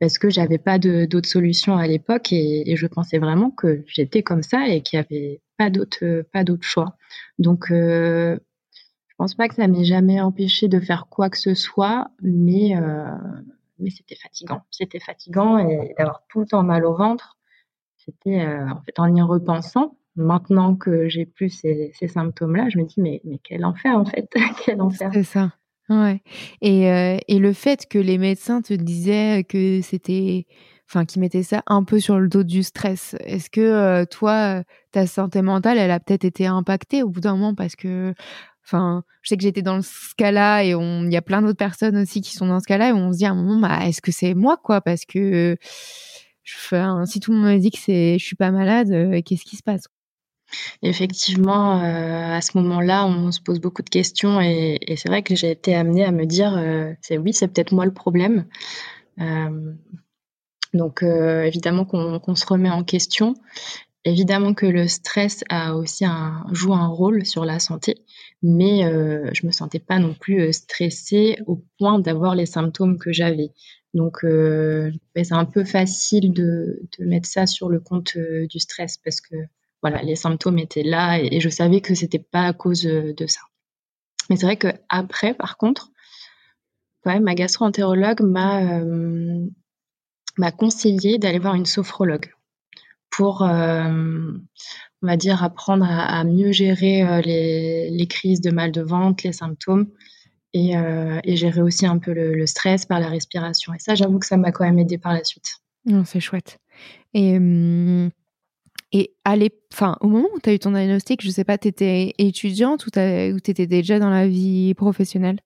parce 0.00 0.18
que 0.18 0.28
j'avais 0.28 0.58
pas 0.58 0.78
d'autres 0.78 1.28
solutions 1.28 1.76
à 1.76 1.86
l'époque 1.86 2.32
et, 2.32 2.76
je 2.76 2.86
pensais 2.86 3.18
vraiment 3.18 3.50
que 3.50 3.82
j'étais 3.86 4.22
comme 4.22 4.42
ça 4.42 4.68
et 4.68 4.82
qu'il 4.82 4.98
y 4.98 5.00
avait 5.00 5.40
pas 5.56 5.70
d'autre 5.70 6.22
pas 6.32 6.44
d'autre 6.44 6.64
choix. 6.64 6.96
Donc 7.38 7.68
je 7.70 8.38
pense 9.16 9.34
pas 9.34 9.48
que 9.48 9.54
ça 9.54 9.68
m'ait 9.68 9.84
jamais 9.84 10.20
empêché 10.20 10.68
de 10.68 10.80
faire 10.80 11.06
quoi 11.08 11.30
que 11.30 11.38
ce 11.38 11.54
soit, 11.54 12.10
mais 12.20 12.74
mais 13.78 13.88
c'était 13.88 14.16
fatigant. 14.16 14.60
C'était 14.70 15.00
fatigant 15.00 15.56
et 15.56 15.94
d'avoir 15.96 16.24
tout 16.28 16.40
le 16.40 16.46
temps 16.46 16.62
mal 16.62 16.84
au 16.84 16.94
ventre. 16.94 17.38
C'était 17.96 18.44
en 18.44 18.82
fait 18.82 18.98
en 18.98 19.14
y 19.14 19.22
repensant, 19.22 19.96
maintenant 20.16 20.74
que 20.74 21.08
j'ai 21.08 21.26
plus 21.26 21.50
ces, 21.50 21.92
symptômes-là, 22.06 22.68
je 22.70 22.78
me 22.78 22.84
dis 22.84 23.00
mais, 23.00 23.20
mais 23.24 23.38
quel 23.42 23.64
enfer 23.64 23.96
en 23.96 24.04
fait, 24.04 24.28
quel 24.64 24.80
enfer. 24.80 25.10
C'est 25.12 25.22
ça. 25.22 25.52
Ouais. 25.88 26.20
Et, 26.62 26.90
euh, 26.90 27.18
et 27.28 27.38
le 27.38 27.52
fait 27.52 27.86
que 27.86 27.98
les 27.98 28.18
médecins 28.18 28.60
te 28.60 28.74
disaient 28.74 29.44
que 29.44 29.80
c'était, 29.82 30.46
enfin, 30.88 31.04
qu'ils 31.04 31.20
mettaient 31.20 31.44
ça 31.44 31.62
un 31.66 31.84
peu 31.84 32.00
sur 32.00 32.18
le 32.18 32.28
dos 32.28 32.42
du 32.42 32.62
stress. 32.62 33.14
Est-ce 33.20 33.50
que 33.50 33.60
euh, 33.60 34.04
toi, 34.04 34.62
ta 34.90 35.06
santé 35.06 35.42
mentale, 35.42 35.78
elle 35.78 35.92
a 35.92 36.00
peut-être 36.00 36.24
été 36.24 36.46
impactée 36.46 37.02
au 37.02 37.08
bout 37.08 37.20
d'un 37.20 37.36
moment 37.36 37.54
parce 37.54 37.76
que, 37.76 38.14
enfin, 38.64 39.04
je 39.22 39.28
sais 39.28 39.36
que 39.36 39.42
j'étais 39.42 39.62
dans 39.62 39.80
ce 39.80 40.14
cas-là 40.16 40.64
et 40.64 40.70
il 40.70 41.12
y 41.12 41.16
a 41.16 41.22
plein 41.22 41.40
d'autres 41.40 41.56
personnes 41.56 41.96
aussi 41.98 42.20
qui 42.20 42.32
sont 42.32 42.46
dans 42.46 42.60
ce 42.60 42.66
cas-là 42.66 42.88
et 42.88 42.92
on 42.92 43.12
se 43.12 43.18
dit 43.18 43.26
à 43.26 43.30
un 43.30 43.34
moment, 43.34 43.60
bah, 43.60 43.86
est-ce 43.86 44.02
que 44.02 44.12
c'est 44.12 44.34
moi 44.34 44.56
quoi? 44.56 44.80
Parce 44.80 45.04
que, 45.04 45.56
si 46.44 47.20
tout 47.20 47.32
le 47.32 47.38
monde 47.38 47.54
me 47.54 47.58
dit 47.58 47.70
que 47.70 47.78
c'est, 47.78 48.18
je 48.18 48.24
suis 48.24 48.36
pas 48.36 48.50
malade, 48.50 48.90
euh, 48.90 49.20
qu'est-ce 49.24 49.44
qui 49.44 49.56
se 49.56 49.62
passe 49.62 49.86
Effectivement, 50.82 51.82
euh, 51.82 52.36
à 52.36 52.40
ce 52.40 52.56
moment-là, 52.58 53.06
on 53.06 53.32
se 53.32 53.40
pose 53.40 53.60
beaucoup 53.60 53.82
de 53.82 53.90
questions 53.90 54.40
et, 54.40 54.78
c'est 54.96 55.08
vrai 55.08 55.22
que 55.22 55.34
j'ai 55.34 55.50
été 55.50 55.74
amenée 55.74 56.04
à 56.04 56.12
me 56.12 56.26
dire, 56.26 56.56
euh, 56.56 56.92
c'est 57.02 57.18
oui, 57.18 57.32
c'est 57.32 57.48
peut-être 57.48 57.72
moi 57.72 57.84
le 57.84 57.92
problème. 57.92 58.46
Euh, 59.20 59.74
donc 60.74 61.02
évidemment 61.02 61.86
qu'on 61.86 62.34
se 62.34 62.46
remet 62.46 62.70
en 62.70 62.84
question. 62.84 63.34
Évidemment 64.04 64.52
que 64.52 64.66
le 64.66 64.86
stress 64.88 65.42
a 65.48 65.74
aussi 65.74 66.04
un, 66.04 66.44
joue 66.52 66.74
un 66.74 66.86
rôle 66.86 67.24
sur 67.24 67.44
la 67.46 67.58
santé, 67.58 68.04
mais 68.42 68.82
je 69.32 69.46
me 69.46 69.52
sentais 69.52 69.78
pas 69.78 69.98
non 69.98 70.12
plus 70.12 70.52
stressée 70.52 71.38
au 71.46 71.64
point 71.78 71.98
d'avoir 71.98 72.34
les 72.34 72.44
symptômes 72.44 72.98
que 72.98 73.10
j'avais. 73.10 73.52
Donc 73.94 74.18
c'est 74.22 75.32
un 75.32 75.44
peu 75.46 75.64
facile 75.64 76.34
de, 76.34 76.82
mettre 76.98 77.28
ça 77.28 77.46
sur 77.46 77.70
le 77.70 77.80
compte 77.80 78.18
du 78.18 78.60
stress 78.60 78.98
parce 78.98 79.22
que 79.22 79.36
voilà, 79.88 80.02
les 80.02 80.16
symptômes 80.16 80.58
étaient 80.58 80.82
là 80.82 81.18
et, 81.18 81.40
je 81.40 81.48
savais 81.48 81.80
que 81.80 81.94
c'était 81.94 82.18
pas 82.18 82.46
à 82.46 82.52
cause 82.52 82.82
de 82.82 83.26
ça. 83.26 83.40
Mais 84.28 84.36
c'est 84.36 84.46
vrai 84.46 84.56
que 84.56 84.68
après, 84.88 85.34
par 85.34 85.56
contre, 85.56 85.90
quand 87.04 87.12
même, 87.12 87.22
ma 87.22 87.36
gastro-entérologue 87.36 88.20
m'a 88.22 88.80
euh, 88.80 89.46
conseillé 90.58 91.18
d'aller 91.18 91.38
voir 91.38 91.54
une 91.54 91.66
sophrologue 91.66 92.32
pour, 93.10 93.42
euh, 93.42 94.32
on 95.02 95.06
va 95.06 95.16
dire, 95.16 95.44
apprendre 95.44 95.86
à, 95.88 96.24
mieux 96.24 96.50
gérer 96.50 97.02
euh, 97.02 97.20
les, 97.20 98.06
crises 98.10 98.40
de 98.40 98.50
mal 98.50 98.72
de 98.72 98.82
ventre, 98.82 99.24
les 99.24 99.32
symptômes. 99.32 99.88
Et, 100.52 100.72
gérer 101.36 101.60
aussi 101.60 101.86
un 101.86 101.98
peu 101.98 102.12
le, 102.12 102.46
stress 102.46 102.86
par 102.86 102.98
la 102.98 103.08
respiration. 103.08 103.74
Et 103.74 103.78
ça, 103.78 103.94
j'avoue 103.94 104.18
que 104.18 104.26
ça 104.26 104.38
m'a 104.38 104.52
quand 104.52 104.64
même 104.64 104.78
aidé 104.78 104.96
par 104.98 105.12
la 105.12 105.22
suite. 105.22 105.58
c'est 106.06 106.20
chouette. 106.20 106.58
Et 107.14 107.38
et 108.92 109.14
enfin, 109.72 109.96
au 110.00 110.08
moment 110.08 110.28
où 110.34 110.40
tu 110.40 110.50
as 110.50 110.54
eu 110.54 110.58
ton 110.58 110.70
diagnostic, 110.70 111.22
je 111.22 111.30
sais 111.30 111.44
pas, 111.44 111.58
tu 111.58 111.68
étais 111.68 112.14
étudiante 112.18 112.86
ou 112.86 112.90
tu 112.90 113.00
étais 113.50 113.66
déjà 113.66 113.98
dans 113.98 114.10
la 114.10 114.26
vie 114.26 114.74
professionnelle? 114.74 115.40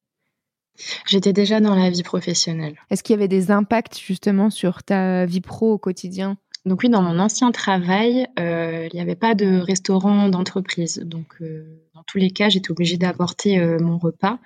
J'étais 1.07 1.33
déjà 1.33 1.61
dans 1.61 1.75
la 1.75 1.91
vie 1.91 2.03
professionnelle. 2.03 2.77
Est-ce 2.91 3.03
qu'il 3.03 3.15
y 3.15 3.19
avait 3.19 3.29
des 3.29 3.51
impacts 3.51 3.99
justement 3.99 4.51
sur 4.51 4.83
ta 4.83 5.27
vie 5.27 5.41
pro 5.41 5.73
au 5.73 5.79
quotidien? 5.79 6.37
Donc 6.67 6.81
oui, 6.83 6.91
dans 6.91 7.03
mon 7.03 7.19
ancien 7.19 7.53
travail, 7.53 8.27
euh, 8.39 8.87
il 8.93 8.95
n'y 8.95 9.01
avait 9.01 9.17
pas 9.17 9.35
de 9.35 9.59
restaurant 9.59 10.29
d'entreprise. 10.29 10.99
Donc 10.99 11.37
euh, 11.41 11.83
dans 11.95 12.03
tous 12.07 12.19
les 12.19 12.31
cas, 12.31 12.51
j'étais 12.51 12.71
obligée 12.71 12.99
d'apporter 12.99 13.59
euh, 13.59 13.79
mon 13.81 13.99
repas. 13.99 14.39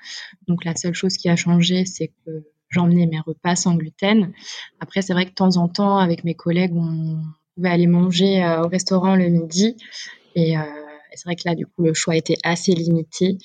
Donc 0.46 0.64
la 0.64 0.76
seule 0.76 0.94
chose 0.94 1.16
qui 1.16 1.28
a 1.28 1.36
changé, 1.36 1.84
c'est 1.86 2.12
que 2.24 2.44
j'emmenais 2.68 3.06
mes 3.06 3.20
repas 3.20 3.56
sans 3.56 3.74
gluten. 3.74 4.32
Après, 4.80 5.02
c'est 5.02 5.12
vrai 5.12 5.24
que 5.24 5.30
de 5.30 5.34
temps 5.34 5.56
en 5.56 5.68
temps, 5.68 5.98
avec 5.98 6.22
mes 6.22 6.34
collègues, 6.34 6.74
on 6.74 7.20
pouvais 7.54 7.70
aller 7.70 7.86
manger 7.86 8.44
euh, 8.44 8.62
au 8.62 8.68
restaurant 8.68 9.16
le 9.16 9.28
midi. 9.28 9.76
Euh, 10.36 10.40
et, 10.40 10.56
c'est 11.14 11.24
vrai 11.24 11.36
que 11.36 11.42
là, 11.46 11.54
du 11.54 11.66
coup, 11.66 11.84
le 11.84 11.94
choix 11.94 12.16
était 12.16 12.36
assez 12.42 12.72
limité. 12.72 13.38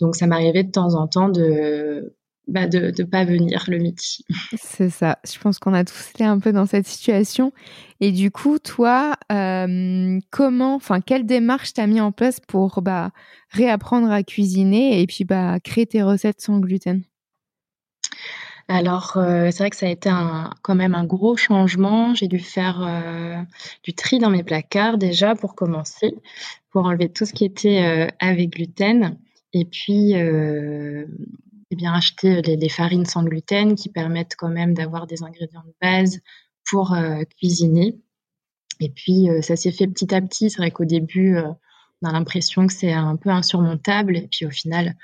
Donc, 0.00 0.16
ça 0.16 0.26
m'arrivait 0.26 0.64
de 0.64 0.70
temps 0.70 0.94
en 0.94 1.06
temps 1.06 1.28
de 1.28 2.14
bah 2.48 2.68
ne 2.68 3.02
pas 3.02 3.24
venir 3.24 3.64
le 3.68 3.78
midi. 3.78 4.24
C'est 4.56 4.90
ça. 4.90 5.18
Je 5.28 5.38
pense 5.38 5.58
qu'on 5.58 5.74
a 5.74 5.84
tous 5.84 6.10
été 6.10 6.24
un 6.24 6.38
peu 6.38 6.52
dans 6.52 6.66
cette 6.66 6.86
situation. 6.86 7.52
Et 8.00 8.12
du 8.12 8.30
coup, 8.30 8.58
toi, 8.58 9.16
euh, 9.32 10.20
comment, 10.30 10.76
enfin, 10.76 11.00
quelle 11.00 11.26
démarche 11.26 11.72
t'as 11.72 11.88
mis 11.88 12.00
en 12.00 12.12
place 12.12 12.38
pour 12.38 12.82
bah, 12.82 13.10
réapprendre 13.50 14.10
à 14.10 14.22
cuisiner 14.22 15.00
et 15.00 15.06
puis 15.06 15.24
bah, 15.24 15.58
créer 15.60 15.86
tes 15.86 16.02
recettes 16.02 16.40
sans 16.40 16.60
gluten? 16.60 17.02
Alors, 18.68 19.16
euh, 19.16 19.50
c'est 19.52 19.58
vrai 19.58 19.70
que 19.70 19.76
ça 19.76 19.86
a 19.86 19.90
été 19.90 20.08
un 20.08 20.50
quand 20.62 20.74
même 20.74 20.94
un 20.94 21.04
gros 21.04 21.36
changement. 21.36 22.14
J'ai 22.14 22.26
dû 22.26 22.40
faire, 22.40 22.82
euh, 22.82 23.40
du 23.84 23.94
tri 23.94 24.18
dans 24.18 24.30
mes 24.30 24.42
placards 24.42 24.98
déjà 24.98 25.36
pour 25.36 25.54
commencer, 25.54 26.14
pour 26.70 26.86
enlever 26.86 27.08
tout 27.08 27.24
ce 27.26 27.32
qui 27.32 27.44
était, 27.44 27.84
euh, 27.84 28.08
avec 28.18 28.50
gluten 28.50 29.18
et 29.52 29.64
puis, 29.64 30.12
et 30.12 31.76
bien 31.76 31.94
acheter 31.94 32.42
des 32.42 32.68
farines 32.68 33.06
sans 33.06 33.22
gluten 33.24 33.74
qui 33.74 33.88
permettent 33.88 34.36
quand 34.36 34.48
même 34.48 34.74
d'avoir 34.74 35.06
des 35.06 35.22
ingrédients 35.22 35.62
de 35.64 35.74
base 35.80 36.20
pour, 36.68 36.94
cuisiner 37.38 37.98
et 38.80 38.90
puis, 38.90 39.28
ça 39.40 39.56
s'est 39.56 39.72
fait 39.72 39.86
petit 39.86 40.14
à 40.14 40.20
petit. 40.20 40.50
C'est 40.50 40.58
vrai 40.58 40.70
qu'au 40.70 40.84
début, 40.84 41.38
on 42.02 42.08
a 42.08 42.12
l'impression 42.12 42.66
que 42.66 42.72
c'est 42.74 42.92
un 42.92 43.16
peu 43.16 43.30
insurmontable 43.30 44.16
et 44.18 44.28
puis 44.30 44.44
au 44.44 44.50
final 44.50 44.94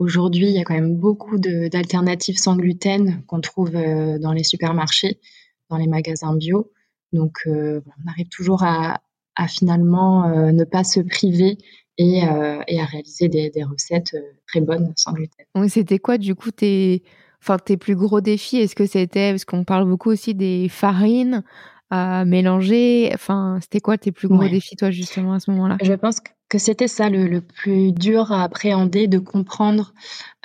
Aujourd'hui, 0.00 0.46
il 0.46 0.54
y 0.54 0.58
a 0.58 0.64
quand 0.64 0.74
même 0.74 0.96
beaucoup 0.96 1.36
d'alternatives 1.38 2.38
sans 2.38 2.56
gluten 2.56 3.22
qu'on 3.26 3.42
trouve 3.42 3.76
euh, 3.76 4.18
dans 4.18 4.32
les 4.32 4.44
supermarchés, 4.44 5.20
dans 5.68 5.76
les 5.76 5.86
magasins 5.86 6.34
bio. 6.34 6.72
Donc, 7.12 7.42
euh, 7.46 7.82
on 8.02 8.10
arrive 8.10 8.28
toujours 8.28 8.62
à, 8.62 9.02
finalement 9.46 10.24
euh, 10.24 10.52
ne 10.52 10.64
pas 10.64 10.84
se 10.84 11.00
priver 11.00 11.58
et, 11.98 12.22
à 12.22 12.84
réaliser 12.86 13.28
des, 13.28 13.62
recettes 13.62 14.16
très 14.46 14.62
bonnes 14.62 14.94
sans 14.96 15.12
gluten. 15.12 15.68
C'était 15.68 15.98
quoi, 15.98 16.16
du 16.16 16.34
coup, 16.34 16.50
tes, 16.50 17.02
enfin, 17.42 17.58
tes 17.58 17.76
plus 17.76 17.94
gros 17.94 18.22
défis? 18.22 18.56
Est-ce 18.56 18.74
que 18.74 18.86
c'était, 18.86 19.32
parce 19.32 19.44
qu'on 19.44 19.64
parle 19.64 19.86
beaucoup 19.86 20.10
aussi 20.10 20.34
des 20.34 20.68
farines 20.70 21.42
à 21.90 22.24
mélanger, 22.24 23.10
enfin, 23.12 23.58
c'était 23.60 23.80
quoi 23.80 23.98
tes 23.98 24.12
plus 24.12 24.28
gros 24.28 24.48
défis, 24.48 24.76
toi, 24.76 24.90
justement, 24.90 25.34
à 25.34 25.40
ce 25.40 25.50
moment-là? 25.50 25.76
Je 25.82 25.92
pense 25.92 26.20
que 26.20 26.30
que 26.50 26.58
c'était 26.58 26.88
ça 26.88 27.08
le, 27.08 27.40
plus 27.40 27.92
dur 27.92 28.32
à 28.32 28.42
appréhender, 28.42 29.06
de 29.06 29.20
comprendre 29.20 29.94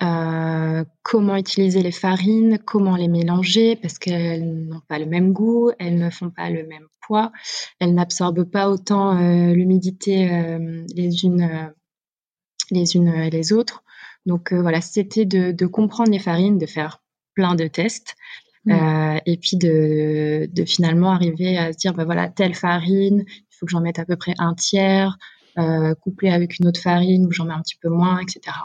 euh, 0.04 0.86
comment 1.02 1.36
utiliser 1.36 1.82
les 1.82 1.92
farines, 1.92 2.60
comment 2.64 2.96
les 2.96 3.08
mélanger, 3.08 3.76
parce 3.76 3.98
qu'elles 3.98 4.68
n'ont 4.68 4.82
pas 4.88 5.00
le 5.00 5.08
même 5.08 5.34
goût, 5.34 5.72
elles 5.80 5.98
ne 5.98 6.12
font 6.12 6.30
pas 6.30 6.52
le 6.52 6.64
même 6.68 6.86
poids, 7.02 7.32
elles 7.80 7.96
n'absorbent 7.96 8.46
pas 8.46 8.70
autant 8.70 9.18
euh, 9.18 9.54
l'humidité 9.54 10.32
euh, 10.32 10.86
les 10.96 11.26
unes 11.26 11.74
les 12.70 12.96
unes 12.96 13.10
et 13.10 13.30
les 13.32 13.52
autres. 13.52 13.84
Donc 14.28 14.54
voilà, 14.54 14.82
c'était 14.82 15.26
de, 15.26 15.66
comprendre 15.66 16.12
les 16.12 16.20
farines, 16.20 16.58
de 16.58 16.66
faire 16.68 17.02
plein 17.34 17.56
de 17.56 17.68
tests. 17.68 18.16
Mmh. 18.68 19.20
et 19.28 19.38
puis 19.38 19.58
de, 19.58 20.50
de, 20.52 20.66
finalement 20.66 21.12
arriver 21.12 21.56
à 21.56 21.72
se 21.72 21.78
dire, 21.78 21.94
bah 21.94 22.04
voilà, 22.04 22.30
telle 22.30 22.56
farine, 22.56 23.24
il 23.28 23.56
faut 23.56 23.68
que 23.68 23.72
j'en 23.72 23.82
mette 23.82 24.00
à 24.00 24.06
peu 24.06 24.16
près 24.16 24.34
un 24.40 24.56
tiers, 24.56 25.20
euh, 25.58 25.96
couplé 25.96 26.30
avec 26.30 26.60
une 26.60 26.68
autre 26.68 26.82
farine 26.82 27.26
où 27.26 27.32
j'en 27.32 27.46
mets 27.46 27.54
un 27.54 27.62
petit 27.62 27.78
peu 27.82 27.90
moins, 27.90 28.20
etc. 28.20 28.56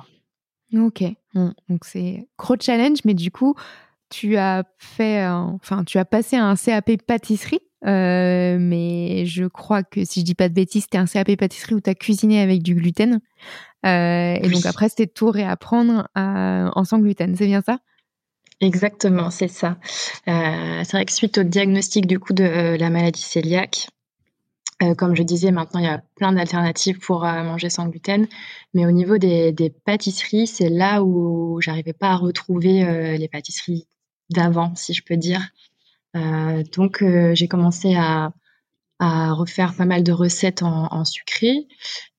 Ok, 0.75 1.03
donc 1.35 1.85
c'est 1.85 2.29
gros 2.39 2.55
challenge, 2.61 2.99
mais 3.05 3.15
du 3.15 3.31
coup, 3.31 3.55
tu 4.09 4.37
as 4.37 4.65
fait, 4.79 5.27
enfin, 5.27 5.85
tu 5.85 5.99
as 5.99 6.05
passé 6.05 6.37
un 6.37 6.55
CAP 6.55 7.03
pâtisserie 7.07 7.61
mais 7.83 9.25
je 9.27 9.47
crois 9.47 9.83
que 9.83 10.05
si 10.05 10.21
je 10.21 10.25
dis 10.25 10.35
pas 10.35 10.49
de 10.49 10.55
bêtises, 10.55 10.83
c'était 10.83 10.99
un 10.99 11.07
CAP 11.07 11.35
pâtisserie 11.37 11.75
où 11.75 11.81
tu 11.81 11.91
as 11.91 11.95
cuisiné 11.95 12.41
avec 12.41 12.63
du 12.63 12.75
gluten. 12.75 13.21
et 13.85 14.49
donc 14.53 14.67
après, 14.67 14.89
c'était 14.89 15.07
tout 15.07 15.31
réapprendre 15.31 16.09
en 16.15 16.85
sans 16.85 16.99
gluten. 16.99 17.35
C'est 17.37 17.47
bien 17.47 17.63
ça? 17.63 17.79
Exactement, 18.61 19.31
c'est 19.31 19.49
ça. 19.49 19.79
c'est 20.27 20.93
vrai 20.93 21.05
que 21.05 21.13
suite 21.13 21.39
au 21.39 21.43
diagnostic 21.43 22.07
du 22.07 22.19
coup 22.19 22.33
de 22.33 22.77
la 22.79 22.91
maladie 22.91 23.27
cœliaque, 23.33 23.89
euh, 24.83 24.95
comme 24.95 25.15
je 25.15 25.23
disais, 25.23 25.51
maintenant, 25.51 25.81
il 25.81 25.85
y 25.85 25.89
a 25.89 26.03
plein 26.17 26.33
d'alternatives 26.33 26.99
pour 27.01 27.25
euh, 27.25 27.43
manger 27.43 27.69
sans 27.69 27.89
gluten. 27.89 28.27
Mais 28.73 28.87
au 28.87 28.91
niveau 28.91 29.19
des, 29.19 29.75
pâtisseries, 29.85 30.47
c'est 30.47 30.71
là 30.71 31.03
où 31.03 31.61
j'arrivais 31.61 31.93
pas 31.93 32.11
à 32.11 32.17
retrouver 32.17 32.85
euh, 32.85 33.17
les 33.17 33.29
pâtisseries 33.29 33.87
d'avant, 34.31 34.75
si 34.77 34.95
je 34.95 35.03
peux 35.05 35.17
dire. 35.17 35.43
donc, 36.15 37.05
j'ai 37.35 37.49
commencé 37.49 37.95
à, 37.97 38.33
refaire 39.01 39.75
pas 39.75 39.87
mal 39.87 40.03
de 40.03 40.13
recettes 40.13 40.63
en, 40.63 41.05
sucré. 41.05 41.67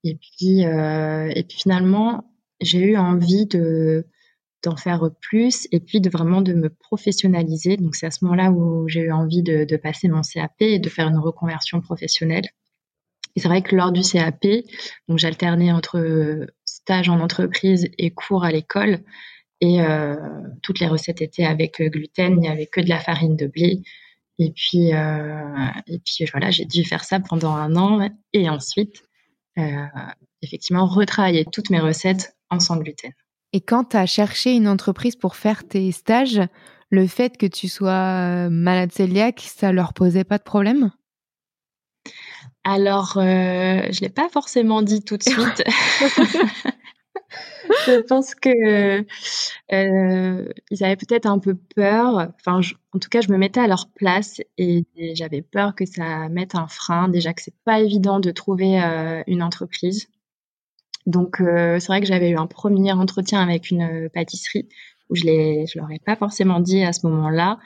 Et 0.04 0.16
puis, 0.16 0.62
et 0.62 1.44
puis 1.48 1.58
finalement, 1.58 2.26
j'ai 2.60 2.80
eu 2.80 2.98
envie 2.98 3.46
de 3.46 4.06
d'en 4.64 4.76
faire 4.76 5.10
plus 5.22 5.68
et 5.72 5.80
puis 5.80 6.02
de 6.02 6.10
vraiment 6.10 6.42
de 6.42 6.54
me 6.54 6.70
professionnaliser. 6.70 7.78
Donc 7.78 7.96
c'est 7.96 8.06
à 8.06 8.12
ce 8.12 8.24
moment-là 8.26 8.52
où 8.52 8.88
j'ai 8.88 9.02
eu 9.02 9.12
envie 9.12 9.44
de, 9.44 9.78
passer 9.78 10.08
mon 10.08 10.22
CAP 10.22 10.54
et 10.60 10.80
de 10.80 10.90
faire 10.90 11.08
une 11.08 11.18
reconversion 11.18 11.82
professionnelle. 11.82 12.46
Et 13.36 13.40
c'est 13.40 13.48
vrai 13.48 13.62
que 13.62 13.76
lors 13.76 13.92
du 13.92 14.02
CAP, 14.02 14.46
donc 15.08 15.18
j'alternais 15.18 15.72
entre 15.72 16.48
stage 16.66 17.10
en 17.10 17.20
entreprise 17.20 17.90
et 17.98 18.12
cours 18.12 18.44
à 18.44 18.52
l'école. 18.52 19.00
Et 19.62 19.82
euh, 19.82 20.16
toutes 20.64 20.80
les 20.80 20.88
recettes 20.88 21.22
étaient 21.22 21.46
avec 21.46 21.82
gluten, 21.82 22.34
il 22.34 22.40
n'y 22.40 22.50
avait 22.50 22.66
que 22.66 22.82
de 22.82 22.90
la 22.90 23.00
farine 23.00 23.36
de 23.36 23.48
blé. 23.48 23.84
Et 24.40 24.52
puis, 24.52 24.94
euh, 24.94 25.68
et 25.86 26.00
puis 26.00 26.26
voilà, 26.32 26.50
j'ai 26.50 26.66
dû 26.66 26.84
faire 26.84 27.04
ça 27.04 27.20
pendant 27.20 27.52
un 27.52 27.76
an. 27.76 28.10
Et 28.34 28.50
ensuite, 28.50 29.04
euh, 29.60 29.86
effectivement, 30.42 30.88
retravailler 30.88 31.46
toutes 31.46 31.70
mes 31.70 31.80
recettes 31.80 32.36
en 32.50 32.60
sans 32.60 32.78
gluten. 32.78 33.12
Et 33.54 33.62
quand 33.62 33.90
tu 33.90 33.98
as 33.98 34.06
cherché 34.06 34.54
une 34.54 34.68
entreprise 34.68 35.16
pour 35.16 35.36
faire 35.36 35.68
tes 35.68 35.92
stages, 35.92 36.42
le 36.90 37.08
fait 37.08 37.38
que 37.38 37.46
tu 37.46 37.68
sois 37.68 38.50
malade 38.50 38.92
cœliaque, 38.92 39.42
ça 39.42 39.72
leur 39.72 39.94
posait 39.94 40.24
pas 40.24 40.38
de 40.38 40.44
problème? 40.44 40.92
Alors, 42.64 43.18
euh, 43.18 43.82
je 43.92 44.02
l'ai 44.02 44.10
pas 44.10 44.30
forcément 44.30 44.82
dit 44.82 45.02
tout 45.02 45.18
de 45.18 45.24
suite. 45.24 45.64
je 47.88 48.02
pense 48.02 48.36
que 48.36 49.04
euh, 49.74 50.50
ils 50.70 50.84
avaient 50.84 50.96
peut-être 50.96 51.26
un 51.26 51.40
peu 51.40 51.56
peur. 51.56 52.32
Enfin, 52.40 52.62
en 52.94 53.00
tout 53.00 53.10
cas, 53.10 53.22
je 53.22 53.32
me 53.32 53.38
mettais 53.38 53.62
à 53.62 53.68
leur 53.68 53.90
place 53.90 54.42
et, 54.58 54.86
j'avais 55.14 55.42
peur 55.42 55.76
que 55.76 55.86
ça 55.86 56.30
mette 56.30 56.56
un 56.56 56.68
frein. 56.68 57.08
Déjà 57.08 57.34
que 57.34 57.42
c'est 57.42 57.56
pas 57.66 57.80
évident 57.80 58.20
de 58.20 58.32
trouver 58.32 58.84
euh, 58.84 59.24
une 59.28 59.42
entreprise. 59.42 60.08
Donc, 61.06 61.42
euh, 61.42 61.80
c'est 61.80 61.88
vrai 61.88 62.02
que 62.02 62.08
j'avais 62.08 62.30
eu 62.30 62.38
un 62.38 62.48
premier 62.48 62.92
entretien 62.94 63.42
avec 63.42 63.72
une 63.72 63.84
euh, 63.84 64.10
pâtisserie 64.14 64.68
où 65.10 65.16
je 65.16 65.26
ne 65.26 65.66
je 65.66 65.78
leur 65.78 65.92
ai 65.92 66.00
pas 66.00 66.16
forcément 66.16 66.60
dit 66.60 66.84
à 66.84 66.94
ce 66.94 67.06
moment-là. 67.06 67.60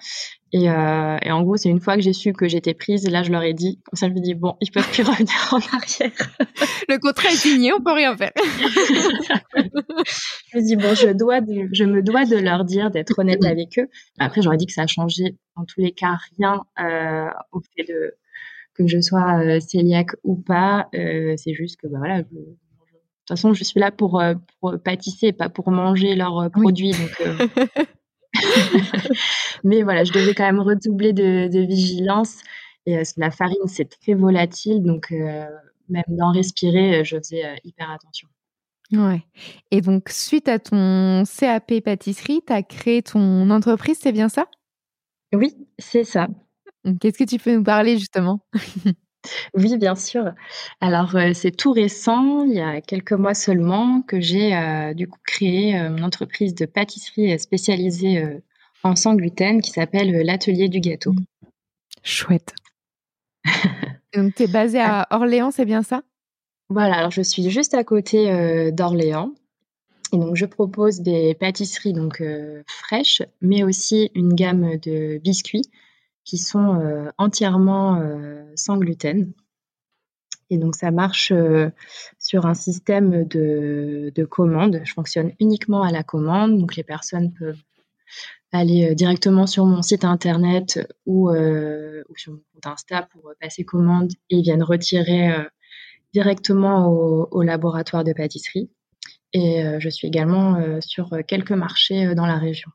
Et, 0.52 0.70
euh, 0.70 1.18
et, 1.22 1.32
en 1.32 1.44
gros, 1.44 1.58
c'est 1.58 1.70
une 1.70 1.82
fois 1.82 1.96
que 1.96 2.02
j'ai 2.02 2.14
su 2.14 2.34
que 2.34 2.48
j'étais 2.48 2.74
prise, 2.74 3.08
là, 3.10 3.24
je 3.24 3.32
leur 3.32 3.44
ai 3.44 3.54
dit, 3.54 3.82
comme 3.86 3.98
ça, 3.98 4.08
je 4.08 4.14
me 4.14 4.20
dis, 4.20 4.34
bon, 4.34 4.56
ils 4.62 4.72
peuvent 4.72 4.90
plus 4.90 5.04
revenir 5.10 5.36
en 5.52 5.60
arrière. 5.76 6.12
Le 6.90 6.98
contrat 6.98 7.30
est 7.30 7.36
signé, 7.36 7.74
on 7.74 7.82
peut 7.82 7.92
rien 7.92 8.16
faire. 8.16 8.32
je 9.56 10.58
me 10.58 10.66
dis, 10.66 10.76
bon, 10.76 10.96
je, 10.96 11.12
dois 11.12 11.42
je 11.74 11.84
me 11.84 12.02
dois 12.02 12.26
de 12.26 12.38
leur 12.38 12.64
dire, 12.64 12.90
d'être 12.90 13.20
honnête 13.20 13.44
avec 13.44 13.78
eux. 13.78 13.90
Après, 14.18 14.42
j'aurais 14.42 14.58
dit 14.58 14.66
que 14.66 14.74
ça 14.74 14.84
a 14.84 14.88
changé, 14.88 15.36
en 15.56 15.66
tous 15.66 15.82
les 15.82 15.92
cas, 15.92 16.18
rien 16.38 16.62
euh, 16.80 17.30
au 17.52 17.60
fait 17.76 17.84
de 17.84 18.16
que 18.76 18.88
je 18.88 19.00
sois 19.00 19.40
euh, 19.40 19.60
cœliaque 19.72 20.16
ou 20.24 20.36
pas. 20.36 20.90
Euh, 20.96 21.36
c'est 21.38 21.54
juste 21.54 21.80
que, 21.80 21.88
bah, 21.88 21.98
voilà, 22.00 22.22
je, 22.22 22.24
de 22.24 22.56
toute 23.28 23.38
façon, 23.38 23.54
je 23.54 23.64
suis 23.64 23.80
là 23.80 23.92
pour, 23.92 24.22
euh, 24.22 24.36
pour 24.60 24.76
pâtisser, 24.84 25.34
pas 25.34 25.50
pour 25.50 25.72
manger 25.72 26.16
leurs 26.16 26.38
euh, 26.40 26.50
produits. 26.50 26.94
Euh. 27.22 27.48
Mais 29.64 29.82
voilà, 29.82 30.04
je 30.04 30.14
devais 30.14 30.36
quand 30.36 30.44
même 30.44 30.60
redoubler 30.60 31.12
de, 31.12 31.66
vigilance. 31.66 32.42
Et 32.86 33.02
la 33.18 33.32
farine, 33.32 33.66
c'est 33.66 33.90
très 34.00 34.14
volatile, 34.14 34.84
donc 34.84 35.10
même 35.90 36.04
d'en 36.08 36.32
respirer, 36.32 37.04
je 37.04 37.18
faisais 37.18 37.56
hyper 37.64 37.90
attention. 37.90 38.28
Ouais. 38.92 39.24
Et 39.72 39.82
donc, 39.82 40.10
suite 40.10 40.48
à 40.48 40.60
ton 40.60 41.24
CAP 41.24 41.80
pâtisserie, 41.84 42.44
tu 42.46 42.54
as 42.54 42.62
créé 42.62 43.02
ton 43.02 43.50
entreprise, 43.50 43.98
c'est 44.00 44.12
bien 44.12 44.30
ça? 44.30 44.46
Oui, 45.34 45.56
c'est 45.80 46.04
ça. 46.04 46.28
Qu'est-ce 47.02 47.18
que 47.18 47.24
tu 47.24 47.40
peux 47.40 47.56
nous 47.56 47.64
parler 47.64 47.98
justement? 47.98 48.46
Oui, 49.54 49.78
bien 49.78 49.96
sûr. 49.96 50.32
Alors, 50.82 51.16
euh, 51.16 51.32
c'est 51.34 51.52
tout 51.52 51.72
récent, 51.72 52.44
il 52.46 52.54
y 52.54 52.62
a 52.62 52.82
quelques 52.82 53.14
mois 53.14 53.34
seulement, 53.34 54.02
que 54.02 54.20
j'ai 54.20 54.56
euh, 54.56 54.94
du 54.94 55.08
coup 55.08 55.20
créé 55.26 55.78
euh, 55.78 55.90
mon 55.90 56.04
entreprise 56.04 56.56
de 56.56 56.66
pâtisserie 56.66 57.38
spécialisée 57.40 58.24
en 58.84 58.96
sans 58.96 59.16
gluten 59.16 59.62
qui 59.62 59.72
s'appelle 59.72 60.12
l'Atelier 60.22 60.70
du 60.70 60.80
Gâteau. 60.80 61.14
Mmh. 61.14 61.26
Chouette. 62.04 62.54
Donc, 64.14 64.36
tu 64.36 64.44
es 64.44 64.48
basée 64.48 64.80
à 64.80 65.02
ah. 65.02 65.16
Orléans, 65.18 65.52
c'est 65.52 65.66
bien 65.66 65.84
ça? 65.84 66.02
Voilà, 66.70 66.96
alors 66.96 67.12
je 67.12 67.22
suis 67.22 67.50
juste 67.50 67.74
à 67.74 67.84
côté 67.84 68.72
d'Orléans. 68.72 69.32
Et 70.14 70.18
donc, 70.18 70.36
je 70.36 70.46
propose 70.46 71.02
des 71.02 71.36
pâtisseries 71.36 71.94
donc 71.94 72.24
fraîches, 72.66 73.22
mais 73.42 73.64
aussi 73.64 74.10
une 74.16 74.34
gamme 74.34 74.78
de 74.78 75.20
biscuits 75.20 75.64
qui 76.26 76.38
sont 76.38 76.82
euh, 76.82 77.10
entièrement 77.18 78.02
euh, 78.02 78.44
sans 78.56 78.78
gluten. 78.78 79.32
Et 80.50 80.58
donc 80.58 80.76
ça 80.76 80.92
marche 80.92 81.32
euh, 81.32 81.70
sur 82.20 82.46
un 82.46 82.54
système 82.54 83.26
de, 83.26 84.12
de, 84.14 84.26
commande. 84.26 84.82
Je 84.84 84.94
fonctionne 84.94 85.32
uniquement 85.40 85.84
à 85.84 85.92
la 85.92 86.04
commande. 86.04 86.60
Donc 86.60 86.76
les 86.76 86.84
personnes 86.84 87.32
peuvent 87.34 87.62
aller 88.52 88.94
directement 88.96 89.48
sur 89.48 89.66
mon 89.66 89.82
site 89.82 90.06
internet 90.06 90.80
ou, 91.06 91.30
sur 92.16 92.32
mon 92.32 92.40
compte 92.54 92.68
Insta 92.68 93.04
pour 93.12 93.34
passer 93.42 93.66
commande 93.66 94.12
et 94.30 94.42
viennent 94.42 94.64
retirer 94.64 95.36
directement 96.14 96.88
au, 96.88 97.42
laboratoire 97.42 98.06
de 98.06 98.14
pâtisserie. 98.14 98.70
Et 99.34 99.62
je 99.80 99.90
suis 99.90 100.08
également 100.08 100.80
sur 100.80 101.10
quelques 101.28 101.52
marchés 101.52 102.16
dans 102.16 102.28
la 102.28 102.38
région. 102.38 102.72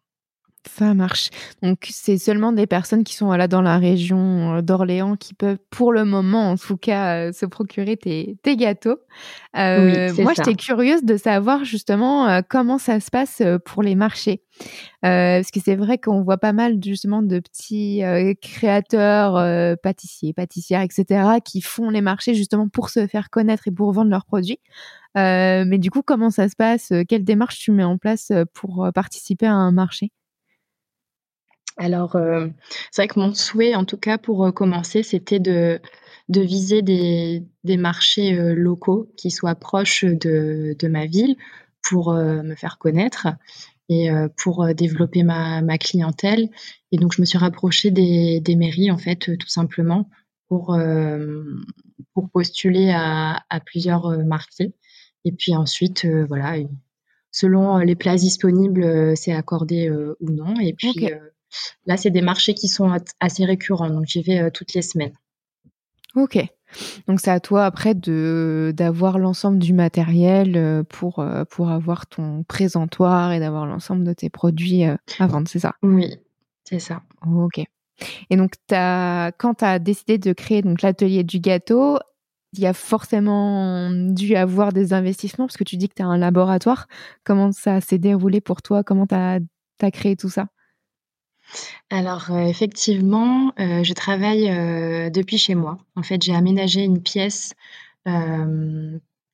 Ça 0.68 0.92
marche. 0.92 1.30
Donc, 1.62 1.88
c'est 1.90 2.18
seulement 2.18 2.52
des 2.52 2.66
personnes 2.66 3.02
qui 3.02 3.14
sont 3.14 3.32
là 3.32 3.48
dans 3.48 3.62
la 3.62 3.78
région 3.78 4.56
euh, 4.56 4.60
d'Orléans 4.60 5.16
qui 5.16 5.32
peuvent, 5.32 5.56
pour 5.70 5.90
le 5.90 6.04
moment 6.04 6.50
en 6.50 6.56
tout 6.56 6.76
cas, 6.76 7.28
euh, 7.28 7.32
se 7.32 7.46
procurer 7.46 7.96
tes, 7.96 8.36
gâteaux. 8.56 8.98
Euh, 9.56 10.12
moi, 10.18 10.34
j'étais 10.36 10.54
curieuse 10.54 11.02
de 11.02 11.16
savoir 11.16 11.64
justement 11.64 12.42
comment 12.48 12.76
ça 12.76 13.00
se 13.00 13.10
passe 13.10 13.42
pour 13.64 13.82
les 13.82 13.94
marchés. 13.94 14.42
parce 15.00 15.50
que 15.50 15.60
c'est 15.64 15.76
vrai 15.76 15.96
qu'on 15.96 16.22
voit 16.22 16.38
pas 16.38 16.52
mal 16.52 16.78
justement 16.84 17.22
de 17.22 17.38
petits 17.38 18.02
créateurs, 18.42 19.34
pâtissiers, 19.82 20.32
pâtissières, 20.34 20.82
etc., 20.82 21.38
qui 21.44 21.62
font 21.62 21.90
les 21.90 22.02
marchés 22.02 22.34
justement 22.34 22.68
pour 22.68 22.90
se 22.90 23.06
faire 23.06 23.30
connaître 23.30 23.66
et 23.66 23.72
pour 23.72 23.92
vendre 23.92 24.10
leurs 24.10 24.26
produits. 24.26 24.60
mais 25.14 25.78
du 25.78 25.90
coup, 25.90 26.02
comment 26.02 26.30
ça 26.30 26.48
se 26.48 26.56
passe? 26.56 26.92
Quelle 27.08 27.24
démarche 27.24 27.58
tu 27.58 27.72
mets 27.72 27.84
en 27.84 27.98
place 27.98 28.32
pour 28.52 28.88
participer 28.94 29.46
à 29.46 29.54
un 29.54 29.72
marché? 29.72 30.12
Alors, 31.80 32.14
euh, 32.14 32.46
c'est 32.90 33.02
vrai 33.02 33.08
que 33.08 33.18
mon 33.18 33.32
souhait, 33.32 33.74
en 33.74 33.86
tout 33.86 33.96
cas 33.96 34.18
pour 34.18 34.44
euh, 34.44 34.52
commencer, 34.52 35.02
c'était 35.02 35.40
de, 35.40 35.80
de 36.28 36.42
viser 36.42 36.82
des, 36.82 37.42
des 37.64 37.78
marchés 37.78 38.38
euh, 38.38 38.54
locaux 38.54 39.10
qui 39.16 39.30
soient 39.30 39.54
proches 39.54 40.04
de, 40.04 40.76
de 40.78 40.88
ma 40.88 41.06
ville 41.06 41.36
pour 41.82 42.12
me 42.12 42.54
faire 42.54 42.76
connaître 42.76 43.28
et 43.88 44.10
pour 44.36 44.72
développer 44.74 45.22
ma, 45.22 45.62
ma, 45.62 45.78
clientèle. 45.78 46.50
Et 46.92 46.98
donc, 46.98 47.14
je 47.14 47.22
me 47.22 47.26
suis 47.26 47.38
rapprochée 47.38 47.90
des, 47.90 48.38
des 48.40 48.54
mairies, 48.54 48.90
en 48.90 48.98
fait, 48.98 49.38
tout 49.38 49.48
simplement, 49.48 50.10
pour, 50.46 50.78
pour 52.12 52.30
postuler 52.30 52.90
à, 52.90 53.42
à 53.48 53.60
plusieurs 53.60 54.10
marchés. 54.26 54.74
Et 55.24 55.32
puis 55.32 55.56
ensuite, 55.56 56.06
voilà, 56.28 56.56
selon 57.30 57.78
les 57.78 57.96
places 57.96 58.20
disponibles, 58.20 59.16
c'est 59.16 59.32
accordé 59.32 59.90
ou 59.90 60.30
non. 60.30 60.54
Et 60.60 60.74
puis, 60.74 61.08
Là, 61.86 61.96
c'est 61.96 62.10
des 62.10 62.22
marchés 62.22 62.54
qui 62.54 62.68
sont 62.68 62.94
assez 63.20 63.44
récurrents, 63.44 63.90
donc 63.90 64.06
j'y 64.06 64.22
vais 64.22 64.40
euh, 64.40 64.50
toutes 64.50 64.74
les 64.74 64.82
semaines. 64.82 65.12
Ok. 66.14 66.38
Donc 67.08 67.20
c'est 67.20 67.30
à 67.30 67.40
toi 67.40 67.64
après 67.64 67.94
de 67.94 68.72
d'avoir 68.76 69.18
l'ensemble 69.18 69.58
du 69.58 69.72
matériel 69.72 70.56
euh, 70.56 70.84
pour 70.84 71.18
euh, 71.18 71.44
pour 71.44 71.70
avoir 71.70 72.06
ton 72.06 72.44
présentoir 72.44 73.32
et 73.32 73.40
d'avoir 73.40 73.66
l'ensemble 73.66 74.04
de 74.04 74.12
tes 74.12 74.30
produits 74.30 74.84
à 74.84 75.26
vendre, 75.26 75.48
c'est 75.48 75.58
ça? 75.58 75.74
Oui, 75.82 76.16
c'est 76.64 76.78
ça. 76.78 77.02
Ok. 77.26 77.64
Et 78.30 78.36
donc 78.36 78.54
as, 78.72 79.32
quand 79.38 79.54
tu 79.54 79.64
as 79.64 79.78
décidé 79.78 80.18
de 80.18 80.32
créer 80.32 80.62
donc 80.62 80.82
l'atelier 80.82 81.24
du 81.24 81.40
gâteau, 81.40 81.98
il 82.52 82.60
y 82.60 82.66
a 82.66 82.72
forcément 82.72 83.90
dû 83.90 84.34
avoir 84.36 84.72
des 84.72 84.92
investissements 84.92 85.46
parce 85.46 85.56
que 85.56 85.64
tu 85.64 85.76
dis 85.76 85.88
que 85.88 85.94
tu 85.94 86.02
as 86.02 86.06
un 86.06 86.18
laboratoire. 86.18 86.86
Comment 87.24 87.52
ça 87.52 87.80
s'est 87.80 87.98
déroulé 87.98 88.40
pour 88.40 88.62
toi? 88.62 88.82
Comment 88.82 89.06
tu 89.06 89.14
as 89.14 89.90
créé 89.90 90.16
tout 90.16 90.30
ça? 90.30 90.48
Alors, 91.90 92.30
euh, 92.30 92.44
effectivement, 92.44 93.52
euh, 93.58 93.82
je 93.82 93.92
travaille, 93.92 94.48
euh, 94.50 95.10
depuis 95.10 95.38
chez 95.38 95.54
moi. 95.54 95.78
En 95.96 96.02
fait, 96.02 96.22
j'ai 96.22 96.34
aménagé 96.34 96.82
une 96.84 97.02
pièce, 97.02 97.54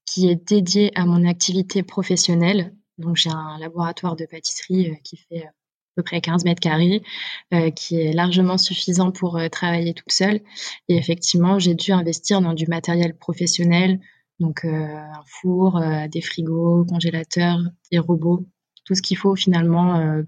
qui 0.04 0.28
est 0.28 0.48
dédiée 0.48 0.90
à 0.96 1.06
mon 1.06 1.26
activité 1.26 1.82
professionnelle. 1.82 2.74
Donc 2.98 3.16
j'ai 3.16 3.30
un 3.30 3.58
laboratoire 3.58 4.16
de 4.16 4.26
pâtisserie, 4.26 4.98
qui 5.04 5.16
fait, 5.16 5.44
à 5.44 5.52
peu 5.96 6.02
près 6.02 6.20
15 6.20 6.44
m², 6.44 7.72
qui 7.74 8.00
est 8.00 8.12
largement 8.12 8.58
suffisant 8.58 9.12
pour, 9.12 9.40
travailler 9.50 9.94
toute 9.94 10.12
seule 10.12 10.40
et 10.88 10.96
effectivement, 10.96 11.58
j'ai 11.58 11.74
dû 11.74 11.92
investir 11.92 12.40
dans 12.40 12.54
du 12.54 12.66
matériel 12.66 13.16
professionnel, 13.16 14.00
donc 14.40 14.64
un 14.64 15.22
four, 15.26 15.80
des 16.10 16.20
frigos, 16.20 16.84
congélateurs, 16.86 17.60
des 17.92 17.98
robots, 17.98 18.44
tout 18.84 18.94
ce 18.94 19.02
qu'il 19.02 19.16
faut 19.16 19.36
finalement, 19.36 20.22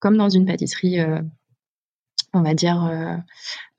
comme 0.00 0.16
dans 0.16 0.28
une 0.28 0.46
pâtisserie, 0.46 0.98
on 2.36 2.42
va 2.42 2.54
dire, 2.54 2.84
euh, 2.84 3.16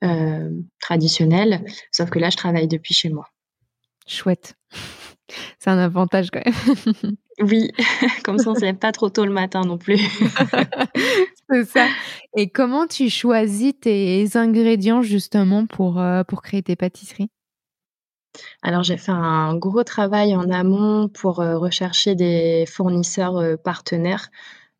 euh, 0.04 0.50
traditionnelle. 0.80 1.64
Sauf 1.92 2.10
que 2.10 2.18
là, 2.18 2.30
je 2.30 2.36
travaille 2.36 2.68
depuis 2.68 2.94
chez 2.94 3.08
moi. 3.08 3.28
Chouette. 4.06 4.54
C'est 5.58 5.68
un 5.68 5.78
avantage 5.78 6.30
quand 6.30 6.42
même. 6.44 7.16
oui, 7.40 7.70
comme 8.24 8.38
ça, 8.38 8.50
on 8.50 8.54
ne 8.54 8.58
se 8.58 8.64
lève 8.64 8.76
pas 8.76 8.92
trop 8.92 9.10
tôt 9.10 9.26
le 9.26 9.32
matin 9.32 9.60
non 9.60 9.76
plus. 9.76 9.98
C'est 11.50 11.64
ça. 11.64 11.86
Et 12.36 12.48
comment 12.48 12.86
tu 12.86 13.10
choisis 13.10 13.74
tes 13.78 14.26
ingrédients 14.36 15.02
justement 15.02 15.66
pour, 15.66 16.00
euh, 16.00 16.24
pour 16.24 16.40
créer 16.42 16.62
tes 16.62 16.76
pâtisseries? 16.76 17.30
Alors 18.62 18.82
j'ai 18.84 18.96
fait 18.96 19.12
un 19.12 19.56
gros 19.56 19.84
travail 19.84 20.36
en 20.36 20.50
amont 20.50 21.08
pour 21.08 21.36
rechercher 21.36 22.14
des 22.14 22.66
fournisseurs 22.66 23.58
partenaires 23.64 24.30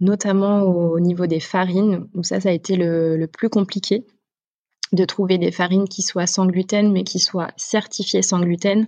notamment 0.00 0.62
au 0.62 1.00
niveau 1.00 1.26
des 1.26 1.40
farines, 1.40 2.08
où 2.14 2.22
ça, 2.22 2.40
ça 2.40 2.50
a 2.50 2.52
été 2.52 2.76
le, 2.76 3.26
plus 3.26 3.48
compliqué 3.48 4.06
de 4.92 5.04
trouver 5.04 5.38
des 5.38 5.52
farines 5.52 5.88
qui 5.88 6.02
soient 6.02 6.26
sans 6.26 6.46
gluten, 6.46 6.92
mais 6.92 7.04
qui 7.04 7.18
soient 7.18 7.50
certifiées 7.56 8.22
sans 8.22 8.40
gluten, 8.40 8.86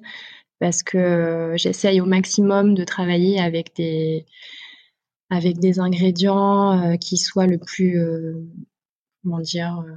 parce 0.58 0.82
que 0.82 1.54
j'essaye 1.56 2.00
au 2.00 2.06
maximum 2.06 2.74
de 2.74 2.84
travailler 2.84 3.40
avec 3.40 3.74
des, 3.76 4.24
avec 5.30 5.58
des 5.58 5.78
ingrédients 5.78 6.92
euh, 6.92 6.96
qui 6.96 7.16
soient 7.16 7.46
le 7.46 7.58
plus, 7.58 7.98
euh, 7.98 8.46
comment 9.22 9.40
dire, 9.40 9.82
euh, 9.86 9.96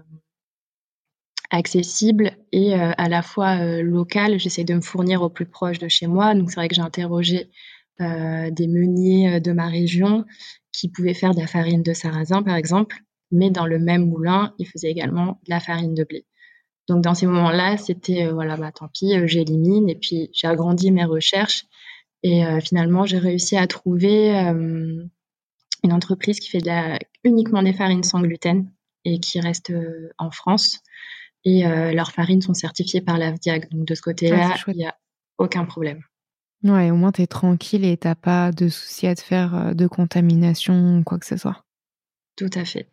accessibles 1.52 2.32
et 2.52 2.74
à 2.74 3.08
la 3.10 3.22
fois 3.22 3.64
local. 3.84 4.40
J'essaie 4.40 4.64
de 4.64 4.74
me 4.74 4.82
fournir 4.82 5.22
au 5.22 5.30
plus 5.30 5.46
proche 5.46 5.78
de 5.78 5.88
chez 5.88 6.08
moi. 6.08 6.34
Donc 6.34 6.50
c'est 6.50 6.56
vrai 6.56 6.68
que 6.68 6.74
j'ai 6.74 6.82
interrogé 6.82 7.52
des 8.00 8.68
meuniers 8.68 9.40
de 9.40 9.52
ma 9.52 9.68
région 9.68 10.26
qui 10.74 10.90
pouvait 10.90 11.14
faire 11.14 11.34
de 11.34 11.40
la 11.40 11.48
farine 11.48 11.84
de 11.84 11.94
sarrasin, 11.94 12.44
par 12.44 12.56
exemple, 12.56 12.98
mais 13.32 13.50
dans 13.50 13.66
le 13.66 13.80
même 13.80 14.08
moulin, 14.08 14.54
il 14.60 14.68
faisait 14.68 14.92
également 14.92 15.40
de 15.46 15.50
la 15.50 15.60
farine 15.60 15.94
de 15.94 16.04
blé. 16.04 16.26
Donc 16.88 17.02
dans 17.02 17.14
ces 17.14 17.26
moments-là, 17.26 17.78
c'était 17.78 18.26
euh, 18.26 18.34
voilà, 18.34 18.58
bah 18.58 18.72
tant 18.72 18.90
pis, 18.90 19.16
euh, 19.16 19.26
j'élimine 19.26 19.90
et 19.90 19.96
puis 19.96 20.30
j'ai 20.34 20.48
agrandi 20.48 20.92
mes 20.92 21.06
recherches 21.06 21.66
et 22.24 22.46
euh, 22.46 22.60
finalement 22.60 23.06
j'ai 23.06 23.18
réussi 23.18 23.56
à 23.56 23.68
trouver 23.68 24.32
une 24.32 25.92
entreprise 25.92 26.40
qui 26.40 26.50
fait 26.50 26.60
de 26.60 26.68
la, 26.68 27.00
uniquement 27.24 27.64
des 27.64 27.74
farines 27.74 28.04
sans 28.04 28.22
gluten 28.22 28.70
et 29.06 29.20
qui 29.20 29.40
reste 29.40 29.74
en 30.18 30.32
France 30.32 30.80
et 31.44 31.64
leurs 31.64 32.12
farines 32.12 32.42
sont 32.42 32.54
certifiées 32.54 33.02
par 33.02 33.18
l'AFDIAC. 33.18 33.70
Donc 33.72 33.86
de 33.86 33.96
ce 33.96 34.02
côté-là, 34.02 34.56
il 34.68 34.78
n'y 34.78 34.86
a 34.86 34.96
aucun 35.38 35.66
problème. 35.66 36.02
Ouais, 36.64 36.92
au 36.92 36.96
moins 36.96 37.12
tu 37.12 37.22
es 37.22 37.28
tranquille 37.28 37.84
et 37.84 37.98
t'as 37.98 38.16
pas 38.16 38.52
de 38.52 38.70
soucis 38.70 39.08
à 39.08 39.16
te 39.16 39.22
faire 39.22 39.56
euh, 39.56 39.74
de 39.74 39.86
contamination 39.86 41.00
ou 41.00 41.04
quoi 41.04 41.20
que 41.20 41.26
ce 41.26 41.36
soit. 41.36 41.66
Tout 42.38 42.50
à 42.56 42.64
fait. 42.64 42.90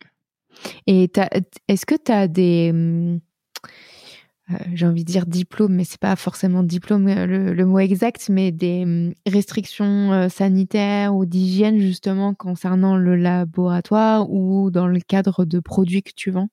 Et 0.87 1.11
est-ce 1.69 1.87
que 1.87 1.95
tu 1.95 2.11
as 2.11 2.27
des. 2.27 2.71
Hum, 2.73 3.21
euh, 4.51 4.57
j'ai 4.75 4.87
envie 4.87 5.05
de 5.05 5.13
dire 5.13 5.27
diplôme, 5.27 5.75
mais 5.75 5.85
c'est 5.85 6.01
pas 6.01 6.17
forcément 6.17 6.65
diplôme 6.65 7.07
euh, 7.07 7.53
le, 7.53 7.65
mot 7.65 7.79
exact, 7.79 8.29
mais 8.29 8.51
des 8.51 8.83
hum, 8.83 9.15
restrictions 9.25 10.29
sanitaires 10.29 11.15
ou 11.15 11.25
d'hygiène 11.25 11.79
justement 11.79 12.35
concernant 12.35 12.97
le 12.97 13.15
laboratoire 13.15 14.29
ou 14.29 14.73
dans 14.73 14.89
le 14.89 14.99
cadre 14.99 15.45
de 15.45 15.61
produits 15.61 16.03
que 16.03 16.13
tu 16.15 16.33
vends? 16.33 16.49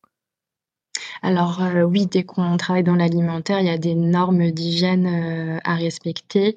Alors 1.22 1.62
euh, 1.62 1.84
oui, 1.84 2.08
dès 2.08 2.24
qu'on 2.24 2.58
travaille 2.58 2.84
dans 2.84 2.96
l'alimentaire, 2.96 3.60
il 3.60 3.66
y 3.66 3.70
a 3.70 3.78
des 3.78 3.96
normes 3.96 4.52
d'hygiène 4.52 5.08
euh, 5.08 5.60
à 5.64 5.76
respecter 5.76 6.56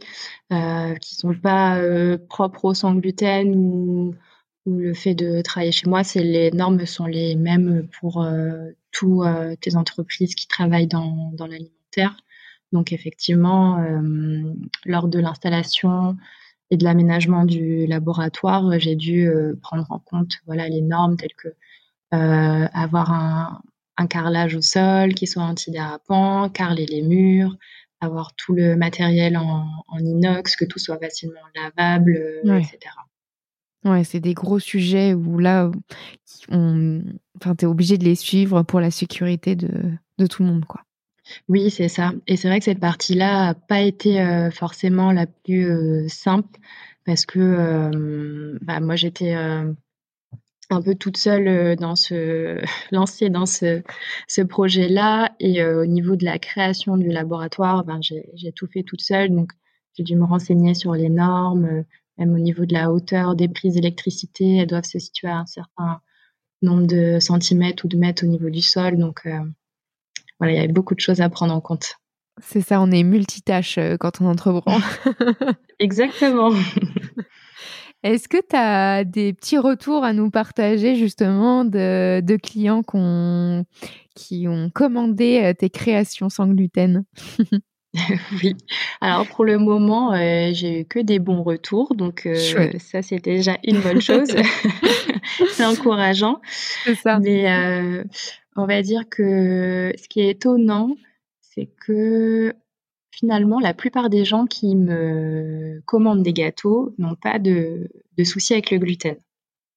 euh, 0.53 0.95
qui 0.97 1.15
sont 1.15 1.35
pas 1.35 1.81
propres 2.29 2.67
au 2.67 2.75
sans 2.75 2.95
gluten 2.95 3.55
ou, 3.57 4.15
le 4.67 4.95
fait 4.95 5.15
de 5.15 5.41
travailler 5.43 5.73
chez 5.73 5.89
moi. 5.89 6.05
C'est 6.05 6.23
les 6.23 6.51
normes 6.51 6.85
sont 6.87 7.07
les 7.07 7.35
mêmes 7.35 7.89
pour 7.99 8.25
toutes 8.93 9.67
les 9.67 9.77
entreprises 9.77 10.35
qui 10.35 10.47
travaillent 10.47 10.87
dans, 10.87 11.31
dans 11.33 11.47
l'alimentaire. 11.47 12.17
Donc 12.73 12.93
effectivement, 12.93 13.83
lors 14.85 15.09
de 15.09 15.19
l'installation 15.19 16.17
et 16.71 16.77
de 16.77 16.85
l'aménagement 16.85 17.45
du 17.47 17.87
laboratoire, 17.87 18.79
j'ai 18.79 18.97
dû 18.97 19.31
prendre 19.63 19.87
en 19.91 19.99
compte 19.99 20.35
voilà 20.47 20.69
les 20.69 20.83
normes 20.83 21.17
telles 21.17 21.35
que 21.35 21.49
avoir 22.13 23.13
un, 23.13 23.63
un 23.97 24.07
carrelage 24.07 24.55
au 24.55 24.63
sol 24.63 25.15
qui 25.15 25.27
soit 25.27 25.43
antidérapant, 25.43 26.49
carreler 26.49 26.87
les 26.87 27.03
murs, 27.03 27.57
avoir 28.01 28.35
tout 28.35 28.55
le 28.55 28.77
matériel 28.77 29.37
en, 29.37 29.67
inox, 29.99 30.57
que 30.57 30.65
tout 30.65 30.79
soit 30.79 30.99
facilement 30.99 31.41
lavable, 31.55 32.17
euh, 32.17 32.59
etc. 32.59 32.79
Ouais, 33.85 34.05
c'est 34.05 34.21
des 34.21 34.35
gros 34.35 34.59
sujets 34.59 35.15
où 35.15 35.39
là, 35.39 35.71
on... 36.51 37.03
enfin, 37.37 37.55
tu 37.55 37.65
es 37.65 37.69
obligé 37.69 37.99
de 37.99 38.05
les 38.05 38.15
suivre 38.15 38.63
pour 38.63 38.81
la 38.81 38.91
sécurité 38.91 39.55
de, 39.55 39.71
de 40.19 40.27
tout 40.27 40.43
le 40.43 40.49
monde. 40.49 40.65
quoi. 40.65 40.83
Oui, 41.49 41.71
c'est 41.71 41.89
ça. 41.89 42.13
Et 42.27 42.37
c'est 42.37 42.49
vrai 42.49 42.59
que 42.59 42.65
cette 42.65 42.81
partie-là 42.81 43.47
n'a 43.47 43.55
pas 43.55 43.81
été 43.81 44.21
euh, 44.21 44.51
forcément 44.51 45.13
la 45.13 45.27
plus 45.27 45.71
euh, 45.71 46.09
simple 46.09 46.59
parce 47.07 47.25
que 47.25 48.59
bah, 48.63 48.81
moi, 48.81 48.95
j'étais 48.97 49.35
un 50.71 50.83
peu 50.83 50.95
toute 50.95 51.17
seule 51.17 51.49
euh, 51.49 51.77
dans 51.77 51.97
ce 51.97 52.61
lancée 52.93 53.31
dans 53.31 53.47
ce, 53.47 53.83
ce 54.29 54.43
projet-là 54.43 55.33
et 55.41 55.63
euh, 55.63 55.83
au 55.83 55.87
niveau 55.87 56.17
de 56.17 56.25
la 56.25 56.39
création 56.39 56.97
du 56.97 57.09
laboratoire, 57.09 57.85
ben 57.85 58.01
j'ai 58.03 58.53
tout 58.53 58.67
fait 58.67 58.83
toute 58.83 59.01
seule 59.01 59.31
donc 59.31 59.53
j'ai 59.97 60.05
dû 60.05 60.17
me 60.17 60.25
renseigner 60.25 60.75
sur 60.75 60.95
les 60.95 61.09
normes, 61.09 61.65
euh, 61.65 61.83
même 62.19 62.35
au 62.35 62.39
niveau 62.39 62.65
de 62.65 62.73
la 62.73 62.93
hauteur 62.93 63.35
des 63.35 63.49
prises 63.49 63.75
d'électricité, 63.75 64.59
elles 64.59 64.67
doivent 64.67 64.85
se 64.85 64.99
situer 64.99 65.29
à 65.29 65.39
un 65.39 65.47
certain 65.47 66.01
nombre 66.63 66.87
de 66.87 67.19
centimètres 67.19 67.85
ou 67.85 67.89
de 67.89 67.97
mètres 67.97 68.25
au 68.25 68.29
niveau 68.29 68.51
du 68.51 68.63
sol 68.63 68.99
donc 68.99 69.27
voilà, 70.39 70.53
il 70.53 70.57
y 70.57 70.59
avait 70.59 70.73
beaucoup 70.73 70.95
de 70.95 71.01
choses 71.01 71.21
à 71.21 71.29
prendre 71.29 71.55
en 71.55 71.61
compte. 71.61 71.97
C'est 72.43 72.63
ça, 72.63 72.81
on 72.81 72.91
est 72.91 73.03
multitâche 73.03 73.79
quand 73.99 74.23
on 74.23 74.27
entreprend. 74.27 74.79
Exactement. 75.79 76.51
Est-ce 78.03 78.29
que 78.29 78.39
tu 78.39 78.57
as 78.57 79.05
des 79.05 79.35
petits 79.35 79.59
retours 79.59 80.05
à 80.05 80.15
nous 80.15 80.31
partager 80.31 80.97
justement 80.97 81.65
de, 81.65 82.37
clients 82.37 82.83
qui 84.15 84.49
ont 84.49 84.71
commandé 84.71 85.41
euh, 85.43 85.53
tes 85.53 85.71
créations 85.71 86.29
sans 86.29 86.49
gluten? 86.49 87.05
Oui. 88.41 88.55
Alors 89.01 89.27
pour 89.27 89.45
le 89.45 89.59
moment, 89.59 90.13
euh, 90.13 90.51
j'ai 90.53 90.83
eu 90.83 90.85
que 90.85 91.01
des 91.01 91.19
bons 91.19 91.43
retours, 91.43 91.97
donc 91.97 92.25
euh, 92.25 92.37
ça 92.79 93.03
c'est 93.03 93.19
déjà 93.19 93.57
une 93.65 93.81
bonne 93.81 94.01
chose. 94.01 94.29
c'est 95.51 95.65
encourageant. 95.65 96.41
C'est 96.85 96.95
ça. 96.95 97.19
Mais 97.19 97.49
on 98.55 98.67
va 98.67 98.83
dire 98.83 99.09
que 99.11 99.93
ce 100.01 100.09
qui 100.09 100.21
est 100.21 100.31
étonnant, 100.31 100.95
c'est 101.41 101.69
que 101.85 102.55
finalement, 103.11 103.59
la 103.59 103.75
plupart 103.75 104.11
des 104.11 104.25
gens 104.25 104.47
qui 104.47 104.77
me 104.77 105.83
commandent 105.87 106.23
des 106.23 106.33
gâteaux 106.33 106.95
n'ont 106.99 107.17
pas 107.17 107.39
de, 107.39 107.89
soucis 108.25 108.53
avec 108.53 108.71
le 108.71 108.79
gluten. 108.79 109.17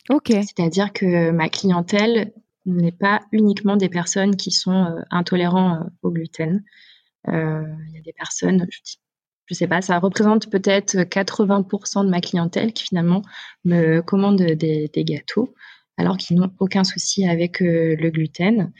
Ok. 0.09 0.29
C'est-à-dire 0.29 0.91
que 0.91 1.31
ma 1.31 1.49
clientèle 1.49 2.33
n'est 2.65 2.91
pas 2.91 3.21
uniquement 3.31 3.77
des 3.77 3.89
personnes 3.89 4.35
qui 4.35 4.51
sont 4.51 4.85
euh, 4.85 5.01
intolérants 5.11 5.75
euh, 5.75 5.83
au 6.01 6.11
gluten. 6.11 6.63
Euh, 7.29 7.63
il 7.87 7.95
y 7.95 7.97
a 7.97 8.01
des 8.01 8.13
personnes, 8.13 8.65
je 8.69 9.53
ne 9.53 9.55
sais 9.55 9.67
pas, 9.67 9.81
ça 9.81 9.99
représente 9.99 10.49
peut-être 10.49 10.97
80% 10.97 12.05
de 12.05 12.09
ma 12.09 12.21
clientèle 12.21 12.73
qui 12.73 12.83
finalement 12.83 13.21
me 13.63 14.01
commande 14.01 14.41
des, 14.41 14.89
gâteaux 14.97 15.53
alors 15.97 16.17
qu'ils 16.17 16.37
n'ont 16.37 16.51
aucun 16.59 16.83
souci 16.83 17.27
avec 17.27 17.59
le 17.61 18.09
gluten. 18.09 18.73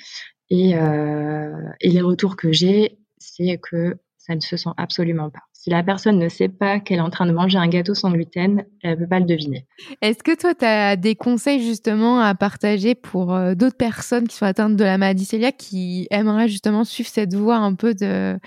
Et, 0.49 0.71
et 0.71 1.89
les 1.89 2.01
retours 2.01 2.35
que 2.35 2.51
j'ai, 2.51 2.99
c'est 3.17 3.59
que 3.61 3.97
ça 4.25 4.35
ne 4.35 4.39
se 4.39 4.55
sent 4.55 4.69
absolument 4.77 5.29
pas. 5.29 5.41
Si 5.51 5.69
la 5.69 5.83
personne 5.83 6.17
ne 6.17 6.29
sait 6.29 6.47
pas 6.47 6.79
qu'elle 6.79 6.99
est 6.99 7.01
en 7.01 7.09
train 7.09 7.25
de 7.25 7.33
manger 7.33 7.57
un 7.57 7.67
gâteau 7.67 7.93
sans 7.93 8.09
gluten, 8.09 8.63
elle 8.81 8.91
ne 8.91 8.95
peut 8.95 9.07
pas 9.07 9.19
le 9.19 9.25
deviner. 9.25 9.65
Est-ce 10.01 10.23
que 10.23 10.33
toi, 10.35 10.55
tu 10.55 10.63
as 10.63 10.95
des 10.95 11.15
conseils 11.15 11.61
justement 11.61 12.21
à 12.21 12.33
partager 12.33 12.95
pour 12.95 13.33
euh, 13.33 13.53
d'autres 13.53 13.75
personnes 13.75 14.27
qui 14.27 14.37
sont 14.37 14.45
atteintes 14.45 14.77
de 14.77 14.83
la 14.83 14.97
maladie 14.97 15.27
cœliaque 15.27 15.57
qui 15.57 16.07
aimeraient 16.09 16.47
justement 16.47 16.85
suivre 16.85 17.09
cette 17.09 17.33
voie 17.33 17.57
un 17.57 17.75
peu 17.75 17.93
de, 17.93 18.39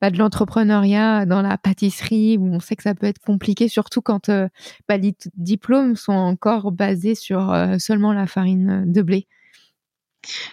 bah, 0.00 0.10
l'entrepreneuriat 0.10 1.26
dans 1.26 1.42
la 1.42 1.58
pâtisserie 1.58 2.36
où 2.38 2.46
on 2.54 2.60
sait 2.60 2.76
que 2.76 2.84
ça 2.84 2.94
peut 2.94 3.06
être 3.06 3.20
compliqué, 3.20 3.66
surtout 3.66 4.02
quand 4.02 4.28
euh, 4.28 4.48
bah, 4.88 4.98
les 4.98 5.16
diplômes 5.36 5.96
sont 5.96 6.12
encore 6.12 6.70
basés 6.70 7.16
sur 7.16 7.52
euh, 7.52 7.76
seulement 7.78 8.12
la 8.12 8.28
farine 8.28 8.84
de 8.86 9.02
blé? 9.02 9.26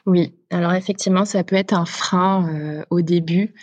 Oui, 0.06 0.34
alors 0.50 0.74
effectivement, 0.74 1.26
ça 1.26 1.44
peut 1.44 1.56
être 1.56 1.74
un 1.74 1.86
frein 1.86 2.48
euh, 2.50 2.84
au 2.90 3.02
début, 3.02 3.54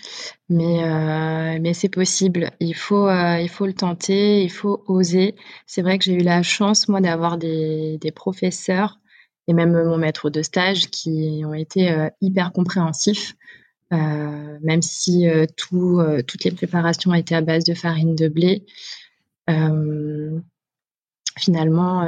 mais, 0.49 0.85
euh, 0.85 1.59
mais 1.61 1.75
c'est 1.75 1.89
possible. 1.89 2.51
Il 2.61 2.75
faut, 2.75 3.09
euh, 3.09 3.41
il 3.41 3.49
faut 3.49 3.67
le 3.67 3.73
tenter, 3.73 4.43
il 4.43 4.51
faut 4.51 4.83
oser. 4.87 5.35
C'est 5.67 5.83
vrai 5.83 5.99
que 5.99 6.05
j'ai 6.05 6.15
eu 6.15 6.23
la 6.23 6.43
chance, 6.43 6.89
moi, 6.89 7.01
d'avoir 7.01 7.39
des, 7.39 7.99
des 7.99 8.13
professeurs 8.13 8.99
et 9.49 9.53
même 9.55 9.73
mon 9.73 9.97
maître 9.99 10.31
de 10.31 10.43
stage 10.43 10.89
qui 10.91 11.43
ont 11.45 11.55
été 11.55 12.09
hyper 12.21 12.53
compréhensifs, 12.53 13.35
même 13.91 14.83
si 14.83 15.27
tout, 15.57 16.03
toutes 16.27 16.45
les 16.45 16.51
préparations 16.51 17.15
étaient 17.15 17.35
à 17.35 17.41
base 17.41 17.65
de 17.65 17.73
farine 17.73 18.15
de 18.15 18.29
blé. 18.29 18.67
Finalement, 21.39 22.05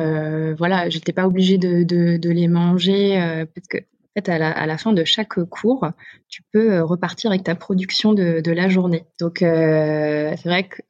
voilà, 0.56 0.88
j'étais 0.90 1.12
pas 1.12 1.26
obligée 1.26 1.58
de, 1.58 2.28
les 2.28 2.48
manger 2.48 3.46
parce 3.54 3.68
que 3.68 3.78
fait, 4.14 4.28
à 4.28 4.66
la, 4.66 4.78
fin 4.78 4.92
de 4.92 5.04
chaque 5.04 5.42
cours, 5.44 5.86
tu 6.28 6.42
peux 6.52 6.72
euh, 6.74 6.84
repartir 6.84 7.30
avec 7.30 7.44
ta 7.44 7.54
production 7.54 8.12
de, 8.12 8.50
la 8.50 8.68
journée. 8.68 9.04
Donc, 9.20 9.42
euh, 9.42 10.34
c'est 10.36 10.48
vrai 10.48 10.68
qu'il 10.68 10.82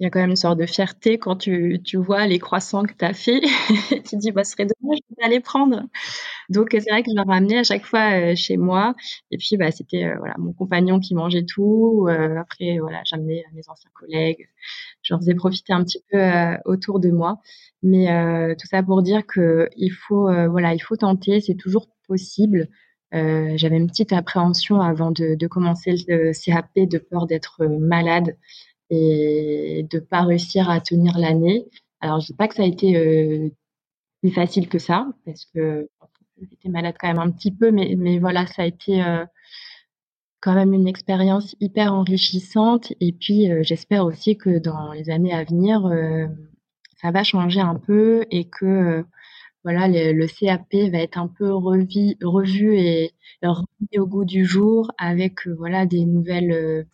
y 0.00 0.06
a 0.06 0.10
quand 0.10 0.20
même 0.20 0.30
une 0.30 0.36
sorte 0.36 0.58
de 0.58 0.66
fierté 0.66 1.18
quand 1.18 1.36
tu, 1.36 1.80
vois 1.96 2.26
les 2.26 2.38
croissants 2.38 2.84
que 2.84 2.92
tu 2.98 3.04
as 3.04 3.14
fait. 3.14 3.40
tu 3.40 4.02
te 4.02 4.16
dis, 4.16 4.30
bah, 4.32 4.44
ce 4.44 4.52
serait 4.52 4.66
dommage 4.66 4.98
de 4.98 5.30
les 5.30 5.40
prendre. 5.40 5.82
Donc, 6.48 6.68
c'est 6.72 6.90
vrai 6.90 7.02
que 7.02 7.10
je 7.10 7.16
leur 7.16 7.26
ramenais 7.26 7.58
à 7.58 7.64
chaque 7.64 7.84
fois 7.84 8.12
euh, 8.12 8.34
chez 8.36 8.56
moi. 8.56 8.94
Et 9.30 9.38
puis, 9.38 9.56
bah, 9.56 9.70
c'était 9.70 10.04
euh, 10.04 10.16
voilà, 10.18 10.34
mon 10.38 10.52
compagnon 10.52 11.00
qui 11.00 11.14
mangeait 11.14 11.44
tout. 11.44 12.06
Euh, 12.08 12.36
après, 12.38 12.78
voilà, 12.78 13.02
j'amenais 13.04 13.44
mes 13.52 13.62
anciens 13.68 13.90
collègues. 13.94 14.48
Je 15.02 15.12
leur 15.12 15.20
faisais 15.20 15.34
profiter 15.34 15.72
un 15.72 15.84
petit 15.84 16.02
peu 16.10 16.18
autour 16.64 17.00
de 17.00 17.10
moi. 17.10 17.40
Mais 17.82 18.06
tout 18.56 18.66
ça 18.66 18.82
pour 18.82 19.02
dire 19.02 19.26
que 19.26 19.68
il 19.76 19.90
faut, 19.90 20.28
voilà, 20.48 20.74
il 20.74 20.80
faut 20.80 20.96
tenter. 20.96 21.40
C'est 21.40 21.56
toujours 21.56 21.88
possible. 22.06 22.68
Euh, 23.14 23.52
j'avais 23.56 23.76
une 23.76 23.88
petite 23.88 24.12
appréhension 24.12 24.80
avant 24.80 25.10
de, 25.10 25.46
commencer 25.46 25.94
le 26.08 26.32
CAP 26.32 26.88
de 26.88 26.98
peur 26.98 27.26
d'être 27.26 27.66
malade 27.66 28.36
et 28.90 29.86
de 29.90 29.98
pas 29.98 30.22
réussir 30.22 30.70
à 30.70 30.80
tenir 30.80 31.18
l'année. 31.18 31.66
Alors 32.00 32.20
je 32.20 32.26
dis 32.28 32.34
pas 32.34 32.48
que 32.48 32.54
ça 32.54 32.62
a 32.62 32.66
été 32.66 32.96
euh, 32.96 33.50
plus 34.22 34.30
facile 34.32 34.68
que 34.68 34.78
ça 34.78 35.06
parce 35.26 35.44
que 35.54 35.88
j'étais 36.40 36.68
malade 36.70 36.94
quand 36.98 37.08
même 37.08 37.18
un 37.18 37.30
petit 37.30 37.52
peu, 37.52 37.70
mais, 37.70 37.94
mais 37.98 38.18
voilà, 38.18 38.46
ça 38.46 38.62
a 38.62 38.66
été 38.66 39.02
euh, 39.02 39.24
quand 40.42 40.54
même 40.54 40.74
une 40.74 40.88
expérience 40.88 41.56
hyper 41.60 41.94
enrichissante. 41.94 42.92
Et 43.00 43.12
puis 43.12 43.48
j'espère 43.62 44.04
aussi 44.04 44.36
que 44.36 44.58
dans 44.58 44.92
les 44.92 45.08
années 45.08 45.32
à 45.32 45.44
venir, 45.44 45.88
ça 47.00 47.10
va 47.10 47.24
changer 47.24 47.60
un 47.60 47.76
peu 47.76 48.26
et 48.30 48.44
que 48.44 49.04
voilà, 49.64 49.86
le, 49.88 50.26
CAP 50.26 50.74
va 50.90 50.98
être 50.98 51.18
un 51.18 51.28
peu 51.28 51.52
revu, 51.52 52.16
revu 52.22 52.76
et 52.76 53.12
remis 53.42 53.98
au 53.98 54.06
goût 54.06 54.24
du 54.24 54.44
jour 54.44 54.90
avec 54.98 55.46
euh, 55.46 55.54
voilà 55.54 55.86
des 55.86 56.04
nouvelles 56.04 56.52
euh, 56.52 56.84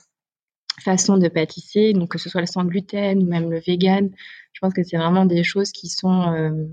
façons 0.80 1.16
de 1.18 1.28
pâtisser, 1.28 1.92
donc 1.92 2.10
que 2.10 2.18
ce 2.18 2.28
soit 2.28 2.40
le 2.42 2.46
sans 2.46 2.64
gluten 2.64 3.22
ou 3.22 3.26
même 3.26 3.50
le 3.50 3.58
vegan. 3.60 4.10
Je 4.52 4.60
pense 4.60 4.74
que 4.74 4.82
c'est 4.82 4.98
vraiment 4.98 5.24
des 5.24 5.44
choses 5.44 5.72
qui 5.72 5.88
sont 5.88 6.32
euh, 6.32 6.66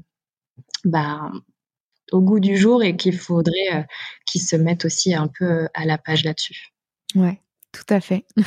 bah, 0.84 1.32
au 2.12 2.22
goût 2.22 2.40
du 2.40 2.58
jour 2.58 2.84
et 2.84 2.96
qu'il 2.96 3.18
faudrait 3.18 3.88
qu'ils 4.26 4.42
se 4.42 4.56
mettent 4.56 4.86
aussi 4.86 5.14
un 5.14 5.28
peu 5.28 5.68
à 5.74 5.86
la 5.86 5.98
page 5.98 6.24
là-dessus. 6.24 6.74
Ouais, 7.16 7.40
tout 7.72 7.94
à 7.94 8.00
fait. 8.00 8.26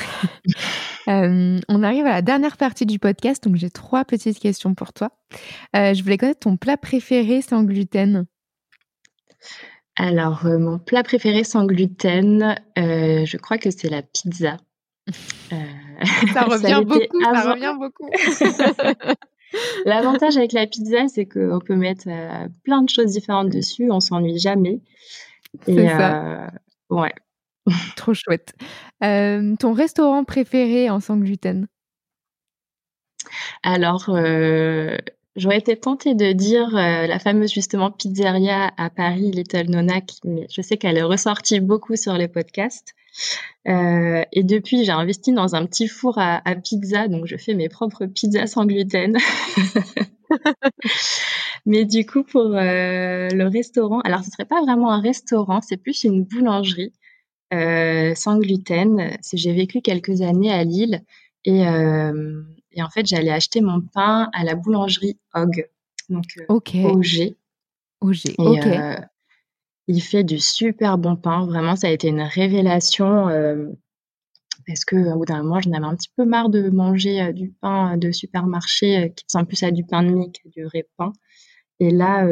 Euh, 1.09 1.59
on 1.71 1.83
arrive 1.83 2.05
à 2.05 2.11
la 2.11 2.21
dernière 2.21 2.59
partie 2.59 2.85
du 2.85 2.99
podcast, 2.99 3.42
donc 3.42 3.57
j'ai 3.57 3.71
trois 3.71 4.05
petites 4.05 4.38
questions 4.38 4.75
pour 4.75 4.92
toi. 4.92 5.11
Euh, 5.75 5.94
je 5.94 6.03
voulais 6.03 6.18
connaître 6.18 6.40
ton 6.40 6.59
plat 6.59 6.77
préféré 6.77 7.40
sans 7.40 7.64
gluten. 7.64 8.27
Alors, 9.97 10.44
euh, 10.44 10.59
mon 10.59 10.79
plat 10.79 11.03
préféré 11.03 11.44
sans 11.44 11.64
gluten, 11.64 12.57
je 12.77 13.37
crois 13.38 13.57
que 13.57 13.71
c'est 13.71 13.88
la 13.88 14.03
pizza. 14.03 14.59
ça 15.09 16.42
revient 16.42 16.85
beaucoup, 16.85 17.23
ça 17.23 17.53
revient 17.53 17.75
beaucoup. 17.79 18.11
L'avantage 19.85 20.37
avec 20.37 20.53
la 20.53 20.67
pizza, 20.67 21.09
c'est 21.09 21.27
qu'on 21.27 21.59
peut 21.59 21.77
mettre 21.77 22.09
plein 22.64 22.83
de 22.83 22.88
choses 22.88 23.12
différentes 23.12 23.51
dessus, 23.51 23.91
on 23.91 24.01
s'ennuie 24.01 24.38
jamais. 24.38 24.81
C'est 25.64 25.88
ça. 25.88 26.51
ouais, 26.91 27.12
Trop 27.97 28.14
chouette. 28.14 28.55
Euh, 29.03 29.55
ton 29.59 29.73
restaurant 29.73 30.25
préféré 30.25 30.91
en 30.91 31.01
sans 31.01 31.17
gluten? 31.17 31.67
Alors, 33.62 34.09
euh, 34.09 34.97
j'aurais 35.37 35.59
été 35.59 35.77
tentée 35.77 36.14
de 36.14 36.33
dire 36.33 36.75
euh, 36.77 37.07
la 37.07 37.19
fameuse 37.19 37.53
justement 37.53 37.91
pizzeria 37.91 38.73
à 38.77 38.91
Paris, 38.91 39.31
Little 39.31 39.71
Nona, 39.71 40.01
mais 40.25 40.47
je 40.51 40.62
sais 40.62 40.77
qu'elle 40.77 40.97
est 40.97 41.03
ressortie 41.03 41.61
beaucoup 41.61 41.97
sur 41.97 42.14
les 42.14 42.29
podcasts. 42.29 42.95
Et 43.66 44.42
depuis, 44.42 44.85
j'ai 44.85 44.92
investi 44.92 45.33
dans 45.33 45.55
un 45.55 45.66
petit 45.66 45.88
four 45.88 46.18
à, 46.18 46.40
à, 46.49 46.55
pizza, 46.55 47.09
donc 47.09 47.27
je 47.27 47.37
fais 47.37 47.55
mes 47.55 47.68
propres 47.68 48.07
pizzas 48.07 48.47
sans 48.47 48.64
gluten. 48.64 49.16
Mais 51.66 51.85
du 51.85 52.07
coup, 52.07 52.23
pour 52.23 52.44
le 52.44 53.49
restaurant, 53.49 54.01
alors 54.01 54.25
ce 54.25 54.31
serait 54.31 54.47
pas 54.47 54.62
vraiment 54.62 54.90
un 54.90 55.01
restaurant, 55.01 55.61
c'est 55.61 55.77
plus 55.77 56.05
une 56.05 56.25
boulangerie. 56.25 56.92
Euh, 57.55 58.14
sans 58.14 58.38
gluten. 58.38 59.16
J'ai 59.33 59.53
vécu 59.55 59.81
quelques 59.81 60.21
années 60.21 60.53
à 60.53 60.64
Lille 60.64 61.03
et, 61.44 61.66
euh, 61.66 62.42
et 62.73 62.83
en 62.83 62.90
fait, 62.90 63.07
j'allais 63.07 63.31
acheter 63.31 63.62
mon 63.62 63.81
pain 63.81 64.29
à 64.35 64.44
la 64.44 64.55
boulangerie 64.55 65.18
Hog, 65.35 65.66
donc 66.11 66.27
euh, 66.38 66.44
okay. 66.49 66.85
OG. 66.85 67.37
OG, 68.03 68.35
ok. 68.37 68.66
Il 69.88 70.01
fait 70.01 70.24
du 70.24 70.38
super 70.38 70.98
bon 70.98 71.16
pain. 71.16 71.46
Vraiment, 71.46 71.77
ça 71.77 71.88
a 71.88 71.90
été 71.90 72.09
une 72.09 72.22
révélation 72.22 73.29
parce 74.66 74.85
que 74.85 74.96
au 74.96 75.18
bout 75.18 75.24
d'un 75.24 75.42
moment, 75.42 75.61
j'en 75.61 75.72
avais 75.72 75.87
un 75.87 75.96
petit 75.96 76.11
peu 76.16 76.24
marre 76.24 76.51
de 76.51 76.68
manger 76.70 77.33
du 77.33 77.51
pain 77.61 77.96
de 77.96 78.12
supermarché 78.12 79.12
qui 79.16 79.24
ressemble 79.24 79.46
plus 79.46 79.62
à 79.62 79.70
du 79.70 79.85
pain 79.85 80.03
de 80.03 80.11
mie 80.11 80.31
que 80.33 80.48
du 80.48 80.64
vrai 80.64 80.87
pain. 80.96 81.12
Et 81.81 81.90
là, 81.90 82.27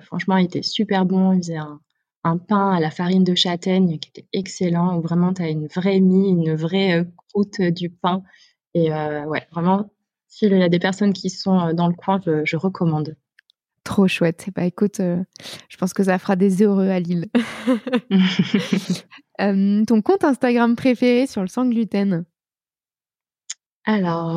franchement, 0.00 0.36
il 0.36 0.46
était 0.46 0.62
super 0.62 1.04
bon. 1.04 1.32
Il 1.32 1.38
faisait 1.38 1.58
un, 1.58 2.38
pain 2.38 2.70
à 2.72 2.80
la 2.80 2.90
farine 2.90 3.24
de 3.24 3.34
châtaigne 3.34 3.98
qui 3.98 4.08
était 4.08 4.26
excellent, 4.32 4.96
où 4.96 5.02
vraiment 5.02 5.34
tu 5.34 5.42
as 5.42 5.50
une 5.50 5.66
vraie 5.66 6.00
mie, 6.00 6.30
une 6.30 6.54
vraie 6.54 7.00
euh, 7.00 7.04
croûte 7.28 7.60
euh, 7.60 7.70
du 7.70 7.90
pain. 7.90 8.22
Et 8.72 8.92
euh, 8.92 9.24
ouais, 9.26 9.46
vraiment, 9.52 9.90
s'il 10.28 10.56
y 10.56 10.62
a 10.62 10.68
des 10.68 10.78
personnes 10.78 11.12
qui 11.12 11.30
sont 11.30 11.74
dans 11.74 11.86
le 11.86 11.94
coin, 11.94 12.20
je, 12.44 12.56
recommande. 12.56 13.16
Trop 13.84 14.08
chouette. 14.08 14.48
Bah 14.54 14.64
écoute, 14.64 14.98
je 14.98 15.76
pense 15.76 15.92
que 15.92 16.04
ça 16.04 16.18
fera 16.18 16.36
des 16.36 16.62
heureux 16.62 16.88
à 16.88 17.00
Lille. 17.00 17.26
ton 19.38 20.02
compte 20.02 20.24
Instagram 20.24 20.74
préféré 20.74 21.26
sur 21.26 21.42
le 21.42 21.48
sans 21.48 21.66
gluten? 21.66 22.24
Alors, 23.86 24.32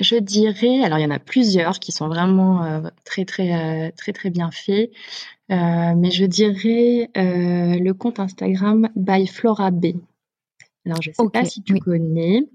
je 0.00 0.18
dirais, 0.18 0.82
alors 0.82 0.98
il 0.98 1.02
y 1.02 1.06
en 1.06 1.10
a 1.10 1.18
plusieurs 1.18 1.78
qui 1.78 1.92
sont 1.92 2.08
vraiment 2.08 2.82
très 3.04 3.26
très 3.26 3.92
très 3.92 4.12
très 4.12 4.30
bien 4.30 4.50
faits. 4.50 4.90
Euh, 5.52 5.94
mais 5.96 6.10
je 6.10 6.24
dirais 6.24 7.10
euh, 7.16 7.78
le 7.78 7.92
compte 7.92 8.20
Instagram 8.20 8.88
by 8.96 9.26
Flora 9.26 9.70
B. 9.70 9.86
Alors, 10.86 11.02
je 11.02 11.10
ne 11.10 11.14
sais 11.14 11.28
pas 11.30 11.44
si 11.44 11.62
tu 11.62 11.78
connais. 11.78 12.48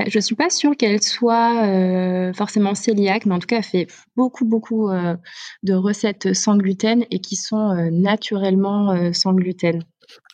Euh, 0.00 0.04
je 0.08 0.18
ne 0.18 0.20
suis 0.20 0.34
pas 0.34 0.50
sûre 0.50 0.76
qu'elle 0.76 1.02
soit 1.02 2.32
forcément 2.34 2.72
cœliaque, 2.74 3.26
mais 3.26 3.34
en 3.34 3.38
tout 3.38 3.46
cas, 3.46 3.58
elle 3.58 3.62
fait 3.62 3.86
beaucoup, 4.16 4.44
beaucoup 4.44 4.90
de 5.62 5.74
recettes 5.74 6.34
sans 6.34 6.56
gluten 6.56 7.04
et 7.10 7.20
qui 7.20 7.36
sont 7.36 7.90
naturellement 7.90 9.12
sans 9.12 9.32
gluten. 9.32 9.84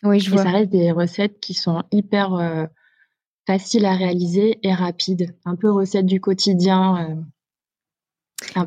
Oui, 0.03 0.21
je 0.21 0.31
vois. 0.31 0.43
ça 0.43 0.51
reste 0.51 0.71
des 0.71 0.91
recettes 0.91 1.39
qui 1.41 1.55
sont 1.55 1.83
hyper 1.93 2.69
faciles 3.47 3.85
à 3.85 3.95
réaliser 3.95 4.59
et 4.63 4.73
rapides. 4.73 5.35
Un 5.45 5.57
peu 5.57 5.71
recettes 5.71 6.07
du 6.07 6.21
quotidien. 6.21 7.19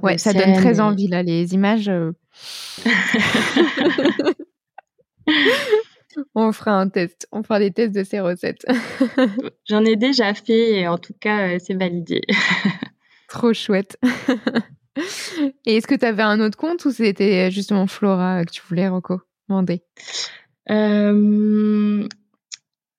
Ouais, 0.01 0.17
ça 0.17 0.33
donne 0.33 0.53
très 0.53 0.79
envie 0.79 1.07
là, 1.07 1.23
les 1.23 1.53
images. 1.53 1.91
Euh. 6.17 6.24
on 6.36 6.52
fera 6.52 6.72
un 6.72 6.89
test, 6.89 7.28
on 7.32 7.43
fera 7.43 7.60
des 7.60 7.72
tests 7.72 7.93
de 7.93 8.04
ces 8.04 8.19
recettes. 8.19 8.65
J'en 9.65 9.84
ai 9.86 9.95
déjà 9.95 10.34
fait 10.34 10.80
et 10.80 10.88
en 10.88 10.98
tout 10.98 11.13
cas, 11.19 11.50
euh, 11.50 11.58
c'est 11.60 11.76
validé. 11.76 12.22
Trop 13.30 13.54
chouette. 13.54 13.98
et 15.65 15.78
est-ce 15.78 15.88
que 15.88 15.95
tu 15.95 16.06
avais 16.06 16.24
un 16.24 16.39
autre 16.39 16.58
compte 16.58 16.84
ou 16.86 16.91
c'était 16.91 17.52
justement 17.52 17.88
Flora 17.88 18.43
que 18.45 18.52
tu 18.52 18.62
voulais 18.67 18.88
recommander? 18.88 19.84
Euh, 20.69 22.08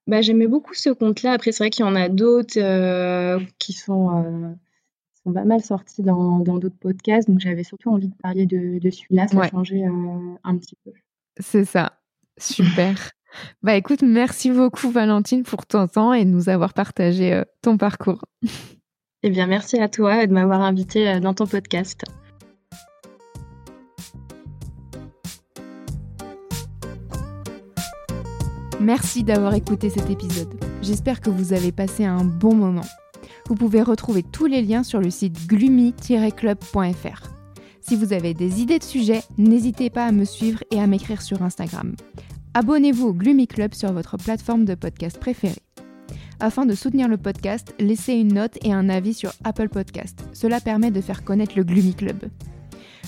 bah, 0.07 0.23
J'aimais 0.23 0.47
beaucoup 0.47 0.75
ce 0.75 0.91
compte-là. 0.91 1.33
Après, 1.33 1.53
c'est 1.53 1.65
vrai 1.65 1.71
qu'il 1.71 1.85
y 1.85 1.89
en 1.89 1.97
a 1.97 2.09
d'autres 2.09 3.39
qui 3.59 3.73
sont 3.73 4.57
sont 5.25 5.33
pas 5.33 5.45
mal 5.45 5.63
sortis 5.63 6.03
dans 6.03 6.41
d'autres 6.41 6.79
podcasts, 6.79 7.29
donc 7.29 7.41
j'avais 7.41 7.65
surtout 7.65 7.91
envie 7.91 8.09
de 8.09 8.15
parler 8.23 8.47
de, 8.47 8.79
de 8.79 8.91
celui-là, 8.91 9.29
ça 9.29 9.41
a 9.41 9.49
changé 9.49 9.85
euh, 9.85 10.35
un 10.45 10.57
petit 10.57 10.77
peu. 10.85 10.93
C'est 11.39 11.65
ça, 11.65 12.00
Super. 12.41 12.97
Bah 13.63 13.77
écoute, 13.77 14.03
merci 14.03 14.51
beaucoup 14.51 14.91
Valentine 14.91 15.45
pour 15.45 15.65
ton 15.65 15.87
temps 15.87 16.13
et 16.13 16.25
de 16.25 16.31
nous 16.31 16.49
avoir 16.49 16.75
partagé 16.75 17.33
euh, 17.33 17.45
ton 17.63 17.77
parcours. 17.77 18.25
Eh 19.23 19.31
bien, 19.31 19.47
merci 19.47 19.79
à 19.79 19.89
toi 19.89 20.27
de 20.27 20.33
m'avoir 20.33 20.63
invité 20.63 21.09
euh, 21.09 21.21
dans 21.21 21.33
ton 21.33 21.47
podcast. 21.47 22.03
Merci 28.81 29.23
d'avoir 29.23 29.55
écouté 29.55 29.91
cet 29.91 30.09
épisode. 30.11 30.49
J'espère 30.81 31.21
que 31.21 31.29
vous 31.29 31.53
avez 31.53 31.71
passé 31.71 32.05
un 32.07 32.25
bon 32.25 32.55
moment. 32.55 32.87
Vous 33.47 33.55
pouvez 33.55 33.83
retrouver 33.83 34.23
tous 34.23 34.47
les 34.47 34.63
liens 34.63 34.83
sur 34.83 35.01
le 35.01 35.11
site 35.11 35.47
gloomy-club.fr. 35.47 37.31
Si 37.81 37.97
vous 37.97 38.13
avez 38.13 38.33
des 38.33 38.63
idées 38.63 38.79
de 38.79 38.85
sujets, 38.85 39.23
n'hésitez 39.37 39.91
pas 39.91 40.07
à 40.07 40.13
me 40.13 40.25
suivre 40.25 40.65
et 40.71 40.81
à 40.81 40.87
m'écrire 40.87 41.21
sur 41.21 41.43
Instagram. 41.43 41.95
Abonnez-vous 42.55 43.09
au 43.09 43.13
Gloomy 43.13 43.47
Club 43.47 43.75
sur 43.75 43.93
votre 43.93 44.17
plateforme 44.17 44.65
de 44.65 44.75
podcast 44.75 45.19
préférée. 45.19 45.63
Afin 46.41 46.67
de 46.67 46.75
soutenir 46.75 47.07
le 47.07 47.17
podcast, 47.17 47.75
laissez 47.79 48.15
une 48.15 48.35
note 48.35 48.59
et 48.65 48.73
un 48.73 48.89
avis 48.89 49.15
sur 49.15 49.33
Apple 49.45 49.69
Podcast. 49.69 50.25
Cela 50.33 50.61
permet 50.61 50.91
de 50.91 51.01
faire 51.01 51.23
connaître 51.23 51.53
le 51.57 51.65
Gloomy 51.65 51.95
Club. 51.95 52.17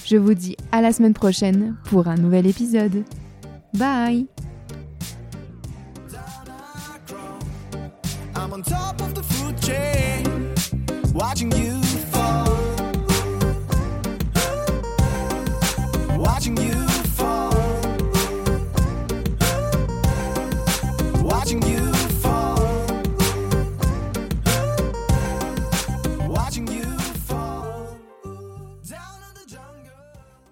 Je 0.05 0.17
vous 0.17 0.35
dis 0.35 0.57
à 0.71 0.81
la 0.81 0.93
semaine 0.93 1.15
prochaine 1.15 1.77
pour 1.85 2.09
un 2.09 2.17
nouvel 2.17 2.47
épisode. 2.47 3.05
Bye 3.75 4.27